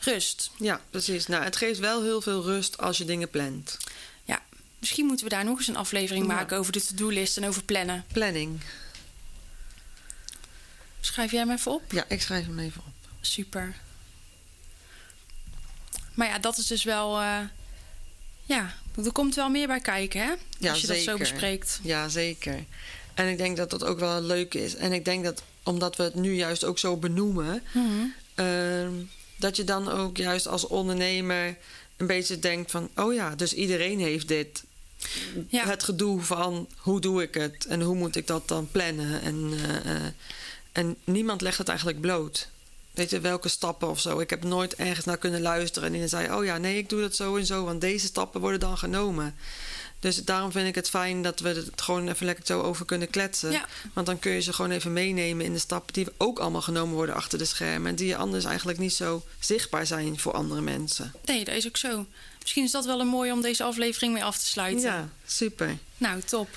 rust. 0.00 0.50
Ja, 0.58 0.80
precies. 0.90 1.26
Nou, 1.26 1.44
het 1.44 1.56
geeft 1.56 1.78
wel 1.78 2.02
heel 2.02 2.20
veel 2.20 2.42
rust 2.42 2.78
als 2.78 2.98
je 2.98 3.04
dingen 3.04 3.30
plant. 3.30 3.78
Ja, 4.24 4.42
misschien 4.78 5.06
moeten 5.06 5.24
we 5.24 5.30
daar 5.30 5.44
nog 5.44 5.58
eens 5.58 5.68
een 5.68 5.76
aflevering 5.76 6.26
Ja. 6.26 6.32
maken 6.34 6.58
over 6.58 6.72
de 6.72 6.84
to-do-list 6.86 7.36
en 7.36 7.44
over 7.46 7.62
plannen. 7.64 8.04
Planning. 8.12 8.60
Schrijf 11.00 11.30
jij 11.30 11.40
hem 11.40 11.50
even 11.50 11.72
op? 11.72 11.92
Ja, 11.92 12.04
ik 12.08 12.22
schrijf 12.22 12.46
hem 12.46 12.58
even 12.58 12.82
op. 12.86 12.92
Super. 13.20 13.74
Maar 16.14 16.28
ja, 16.28 16.38
dat 16.38 16.58
is 16.58 16.66
dus 16.66 16.84
wel. 16.84 17.20
eh, 17.20 17.38
ja, 18.44 18.74
er 19.04 19.12
komt 19.12 19.34
wel 19.34 19.48
meer 19.48 19.66
bij 19.66 19.80
kijken, 19.80 20.20
hè? 20.20 20.32
Ja, 20.58 20.70
Als 20.70 20.80
je 20.80 20.86
dat 20.86 20.96
zo 20.96 21.16
bespreekt. 21.16 21.80
Ja, 21.82 22.08
zeker. 22.08 22.64
En 23.14 23.28
ik 23.28 23.36
denk 23.36 23.56
dat 23.56 23.70
dat 23.70 23.84
ook 23.84 23.98
wel 23.98 24.20
leuk 24.20 24.54
is. 24.54 24.74
En 24.74 24.92
ik 24.92 25.04
denk 25.04 25.24
dat 25.24 25.42
omdat 25.62 25.96
we 25.96 26.02
het 26.02 26.14
nu 26.14 26.34
juist 26.34 26.64
ook 26.64 26.78
zo 26.78 26.96
benoemen, 26.96 27.62
Mhm. 27.72 28.06
Ehm, 28.34 28.92
dat 29.36 29.56
je 29.56 29.64
dan 29.64 29.90
ook 29.90 30.16
juist 30.16 30.46
als 30.46 30.66
ondernemer 30.66 31.56
een 31.96 32.06
beetje 32.06 32.38
denkt 32.38 32.70
van... 32.70 32.88
oh 32.96 33.14
ja, 33.14 33.34
dus 33.34 33.52
iedereen 33.54 34.00
heeft 34.00 34.28
dit. 34.28 34.64
Ja. 35.48 35.66
Het 35.66 35.82
gedoe 35.82 36.20
van 36.20 36.68
hoe 36.76 37.00
doe 37.00 37.22
ik 37.22 37.34
het 37.34 37.66
en 37.68 37.80
hoe 37.80 37.94
moet 37.94 38.16
ik 38.16 38.26
dat 38.26 38.48
dan 38.48 38.68
plannen. 38.72 39.22
En, 39.22 39.52
eh, 39.52 39.96
eh, 39.96 40.02
en 40.72 40.96
niemand 41.04 41.40
legt 41.40 41.58
het 41.58 41.68
eigenlijk 41.68 42.00
bloot. 42.00 42.48
Weet 42.90 43.10
je, 43.10 43.20
welke 43.20 43.48
stappen 43.48 43.88
of 43.88 44.00
zo. 44.00 44.18
Ik 44.18 44.30
heb 44.30 44.44
nooit 44.44 44.74
ergens 44.74 45.06
naar 45.06 45.18
kunnen 45.18 45.40
luisteren 45.40 45.92
en 45.92 45.98
die 45.98 46.08
zei... 46.08 46.32
oh 46.34 46.44
ja, 46.44 46.58
nee, 46.58 46.78
ik 46.78 46.88
doe 46.88 47.00
dat 47.00 47.14
zo 47.16 47.36
en 47.36 47.46
zo, 47.46 47.64
want 47.64 47.80
deze 47.80 48.06
stappen 48.06 48.40
worden 48.40 48.60
dan 48.60 48.78
genomen. 48.78 49.34
Dus 50.04 50.24
daarom 50.24 50.52
vind 50.52 50.68
ik 50.68 50.74
het 50.74 50.88
fijn 50.88 51.22
dat 51.22 51.40
we 51.40 51.48
het 51.48 51.82
gewoon 51.82 52.08
even 52.08 52.26
lekker 52.26 52.46
zo 52.46 52.60
over 52.60 52.84
kunnen 52.84 53.10
kletsen. 53.10 53.50
Ja. 53.50 53.64
Want 53.92 54.06
dan 54.06 54.18
kun 54.18 54.32
je 54.32 54.40
ze 54.40 54.52
gewoon 54.52 54.70
even 54.70 54.92
meenemen 54.92 55.44
in 55.44 55.52
de 55.52 55.58
stappen 55.58 55.92
die 55.92 56.06
ook 56.16 56.38
allemaal 56.38 56.62
genomen 56.62 56.94
worden 56.94 57.14
achter 57.14 57.38
de 57.38 57.44
schermen. 57.44 57.90
En 57.90 57.94
die 57.94 58.16
anders 58.16 58.44
eigenlijk 58.44 58.78
niet 58.78 58.92
zo 58.92 59.24
zichtbaar 59.38 59.86
zijn 59.86 60.18
voor 60.18 60.32
andere 60.32 60.60
mensen. 60.60 61.12
Nee, 61.24 61.44
dat 61.44 61.54
is 61.54 61.66
ook 61.66 61.76
zo. 61.76 62.06
Misschien 62.40 62.64
is 62.64 62.70
dat 62.70 62.84
wel 62.84 63.00
een 63.00 63.06
mooie 63.06 63.32
om 63.32 63.40
deze 63.40 63.62
aflevering 63.62 64.12
mee 64.12 64.24
af 64.24 64.38
te 64.38 64.46
sluiten. 64.46 64.84
Ja, 64.84 65.08
super. 65.26 65.78
Nou, 65.96 66.20
top. 66.20 66.48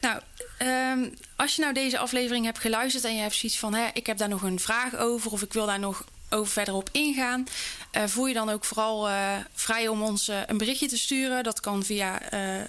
Nou, 0.00 0.20
ehm, 0.58 1.08
als 1.36 1.56
je 1.56 1.62
nou 1.62 1.74
deze 1.74 1.98
aflevering 1.98 2.44
hebt 2.44 2.58
geluisterd 2.58 3.04
en 3.04 3.14
je 3.14 3.20
hebt 3.20 3.34
zoiets 3.34 3.58
van, 3.58 3.74
hè, 3.74 3.88
ik 3.92 4.06
heb 4.06 4.16
daar 4.18 4.28
nog 4.28 4.42
een 4.42 4.60
vraag 4.60 4.96
over 4.96 5.32
of 5.32 5.42
ik 5.42 5.52
wil 5.52 5.66
daar 5.66 5.78
nog 5.78 6.04
over 6.32 6.52
verder 6.52 6.74
op 6.74 6.88
ingaan. 6.92 7.46
Eh, 7.90 8.02
voel 8.06 8.26
je 8.26 8.34
dan 8.34 8.48
ook 8.48 8.64
vooral 8.64 9.08
eh, 9.08 9.36
vrij 9.54 9.88
om 9.88 10.02
ons 10.02 10.28
eh, 10.28 10.40
een 10.46 10.58
berichtje 10.58 10.88
te 10.88 10.98
sturen. 10.98 11.42
Dat 11.42 11.60
kan 11.60 11.84
via 11.84 12.20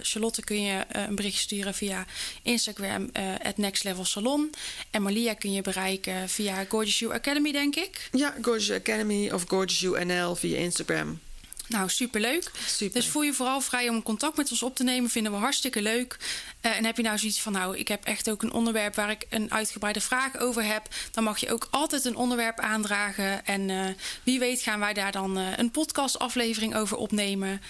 Charlotte 0.02 0.43
kun 0.43 0.62
je 0.62 0.86
een 0.88 1.15
berichtje 1.15 1.41
sturen 1.41 1.73
via 1.73 2.06
Instagram 2.41 3.10
at 3.43 3.58
Next 3.58 3.84
Level 3.84 4.06
Salon. 4.06 4.49
En 4.91 5.02
Malia 5.02 5.34
kun 5.34 5.52
je 5.52 5.62
bereiken 5.62 6.30
via 6.30 6.65
Gorgeous 6.69 6.99
You 6.99 7.13
Academy, 7.13 7.52
denk 7.52 7.76
ik. 7.76 8.10
Ja, 8.12 8.36
Gorgeous 8.41 8.80
Academy 8.80 9.32
of 9.32 9.43
Gorgeous 9.47 9.80
You 9.80 10.06
NL 10.06 10.36
via 10.36 10.58
Instagram. 10.58 11.19
Nou, 11.67 11.89
superleuk. 11.89 12.52
Super. 12.65 12.93
Dus 12.93 13.10
voel 13.10 13.21
je 13.21 13.34
vooral 13.34 13.62
vrij 13.62 13.89
om 13.89 14.04
contact 14.04 14.38
met 14.38 14.52
ons 14.52 14.63
op 14.63 14.76
te 14.76 14.84
nemen. 14.84 15.10
Vinden 15.10 15.32
we 15.32 15.38
hartstikke 15.38 15.82
leuk. 15.82 16.17
Eh, 16.62 16.78
en 16.78 16.86
heb 16.86 16.97
je 16.97 17.04
nou 17.04 17.17
zoiets 17.17 17.41
van, 17.41 17.52
nou, 17.52 17.78
ik 17.78 17.88
heb 17.88 18.04
echt 18.04 18.30
ook 18.30 18.41
een 18.43 18.52
onderwerp 18.52 18.95
waar 18.95 19.10
ik 19.10 19.26
een 19.30 19.52
uitgebreide 19.52 20.02
vraag 20.02 20.38
over 20.38 20.63
heb. 20.63 20.88
Dan 21.12 21.23
mag 21.23 21.38
je 21.38 21.52
ook 21.52 21.67
altijd 21.71 22.06
een 22.06 22.15
onderwerp 22.15 22.60
aandragen. 22.60 23.45
En 23.45 23.69
eh, 23.69 23.86
wie 24.23 24.39
weet 24.39 24.62
gaan 24.62 24.80
wij 24.80 24.93
daar 24.93 25.12
dan 25.12 25.38
eh, 25.38 25.58
een 25.58 25.71
podcastaflevering 25.71 26.76
over 26.76 26.97
opnemen. 26.97 27.62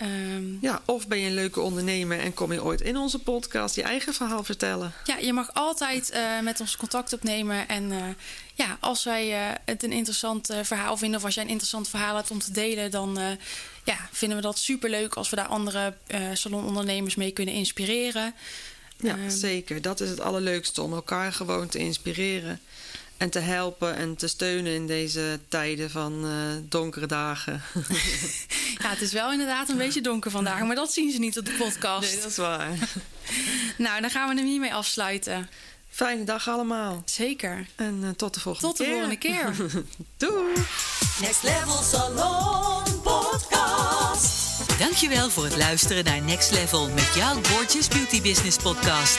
Ehm, 0.00 0.44
Ja, 0.60 0.82
of 0.84 1.08
ben 1.08 1.18
je 1.18 1.26
een 1.26 1.34
leuke 1.34 1.60
ondernemer 1.60 2.18
en 2.20 2.34
kom 2.34 2.52
je 2.52 2.64
ooit 2.64 2.80
in 2.80 2.96
onze 2.96 3.18
podcast 3.18 3.74
je 3.74 3.82
eigen 3.82 4.14
verhaal 4.14 4.44
vertellen? 4.44 4.92
ja, 5.04 5.16
je 5.16 5.32
mag 5.32 5.54
altijd 5.54 6.10
eh, 6.10 6.40
met 6.40 6.60
ons 6.60 6.76
contact 6.76 7.12
opnemen. 7.12 7.68
En 7.68 7.92
eh, 7.92 7.98
ja, 8.54 8.76
als 8.80 9.04
wij 9.04 9.32
eh, 9.32 9.56
het 9.64 9.82
een 9.82 9.92
interessant 9.92 10.50
verhaal 10.62 10.96
vinden... 10.96 11.18
of 11.18 11.24
als 11.24 11.34
jij 11.34 11.42
een 11.42 11.48
interessant 11.50 11.88
verhaal 11.88 12.16
hebt 12.16 12.30
om 12.30 12.38
te 12.38 12.52
delen... 12.52 12.90
dan 12.90 13.18
ja, 13.84 14.08
vinden 14.12 14.36
we 14.36 14.42
dat 14.42 14.58
superleuk 14.58 15.14
als 15.14 15.30
we 15.30 15.36
daar 15.36 15.46
andere 15.46 15.94
salonondernemers 16.34 17.14
mee 17.14 17.30
kunnen 17.30 17.54
inspireren. 17.54 18.34
Ja, 18.96 19.16
Ehm, 19.16 19.30
zeker. 19.30 19.82
Dat 19.82 20.00
is 20.00 20.08
het 20.08 20.20
allerleukste 20.20 20.82
om 20.82 20.92
elkaar 20.92 21.32
gewoon 21.32 21.68
te 21.68 21.78
inspireren 21.78 22.60
en 23.20 23.30
te 23.30 23.38
helpen 23.38 23.96
en 23.96 24.16
te 24.16 24.28
steunen 24.28 24.72
in 24.74 24.86
deze 24.86 25.40
tijden 25.48 25.90
van 25.90 26.24
eh, 26.24 26.30
donkere 26.68 27.06
dagen. 27.06 27.62
Ja, 28.82 28.88
het 28.88 29.00
is 29.00 29.12
wel 29.12 29.32
inderdaad 29.32 29.68
een 29.68 29.76
beetje 29.76 30.00
donker 30.00 30.30
vandaag, 30.30 30.60
maar 30.62 30.74
dat 30.74 30.92
zien 30.92 31.10
ze 31.12 31.18
niet 31.18 31.38
op 31.38 31.44
de 31.44 31.52
podcast. 31.58 32.12
nee, 32.12 32.20
dat 32.22 32.30
is 32.30 32.36
waar. 32.36 32.68
Nou, 33.78 34.00
dan 34.00 34.10
gaan 34.10 34.28
we 34.28 34.34
hem 34.34 34.46
hiermee 34.46 34.74
afsluiten. 34.74 35.48
Fijne 35.90 36.24
dag 36.24 36.48
allemaal. 36.48 37.02
Zeker. 37.04 37.66
En 37.76 37.98
eh, 38.02 38.08
tot 38.10 38.34
de 38.34 38.40
volgende 38.40 38.68
Tot 38.68 38.76
de 38.76 38.84
keer. 38.84 38.92
volgende 38.92 39.16
keer. 39.18 39.54
Doei! 40.16 40.54
Next 41.20 41.42
Level 41.42 41.82
Salon 41.82 43.00
Podcast. 43.02 44.78
Dankjewel 44.78 45.30
voor 45.30 45.44
het 45.44 45.56
luisteren 45.56 46.04
naar 46.04 46.22
Next 46.22 46.50
Level 46.50 46.88
met 46.88 47.12
jouw 47.14 47.34
Gorgeous 47.42 47.88
Beauty 47.88 48.22
Business 48.22 48.56
podcast. 48.56 49.18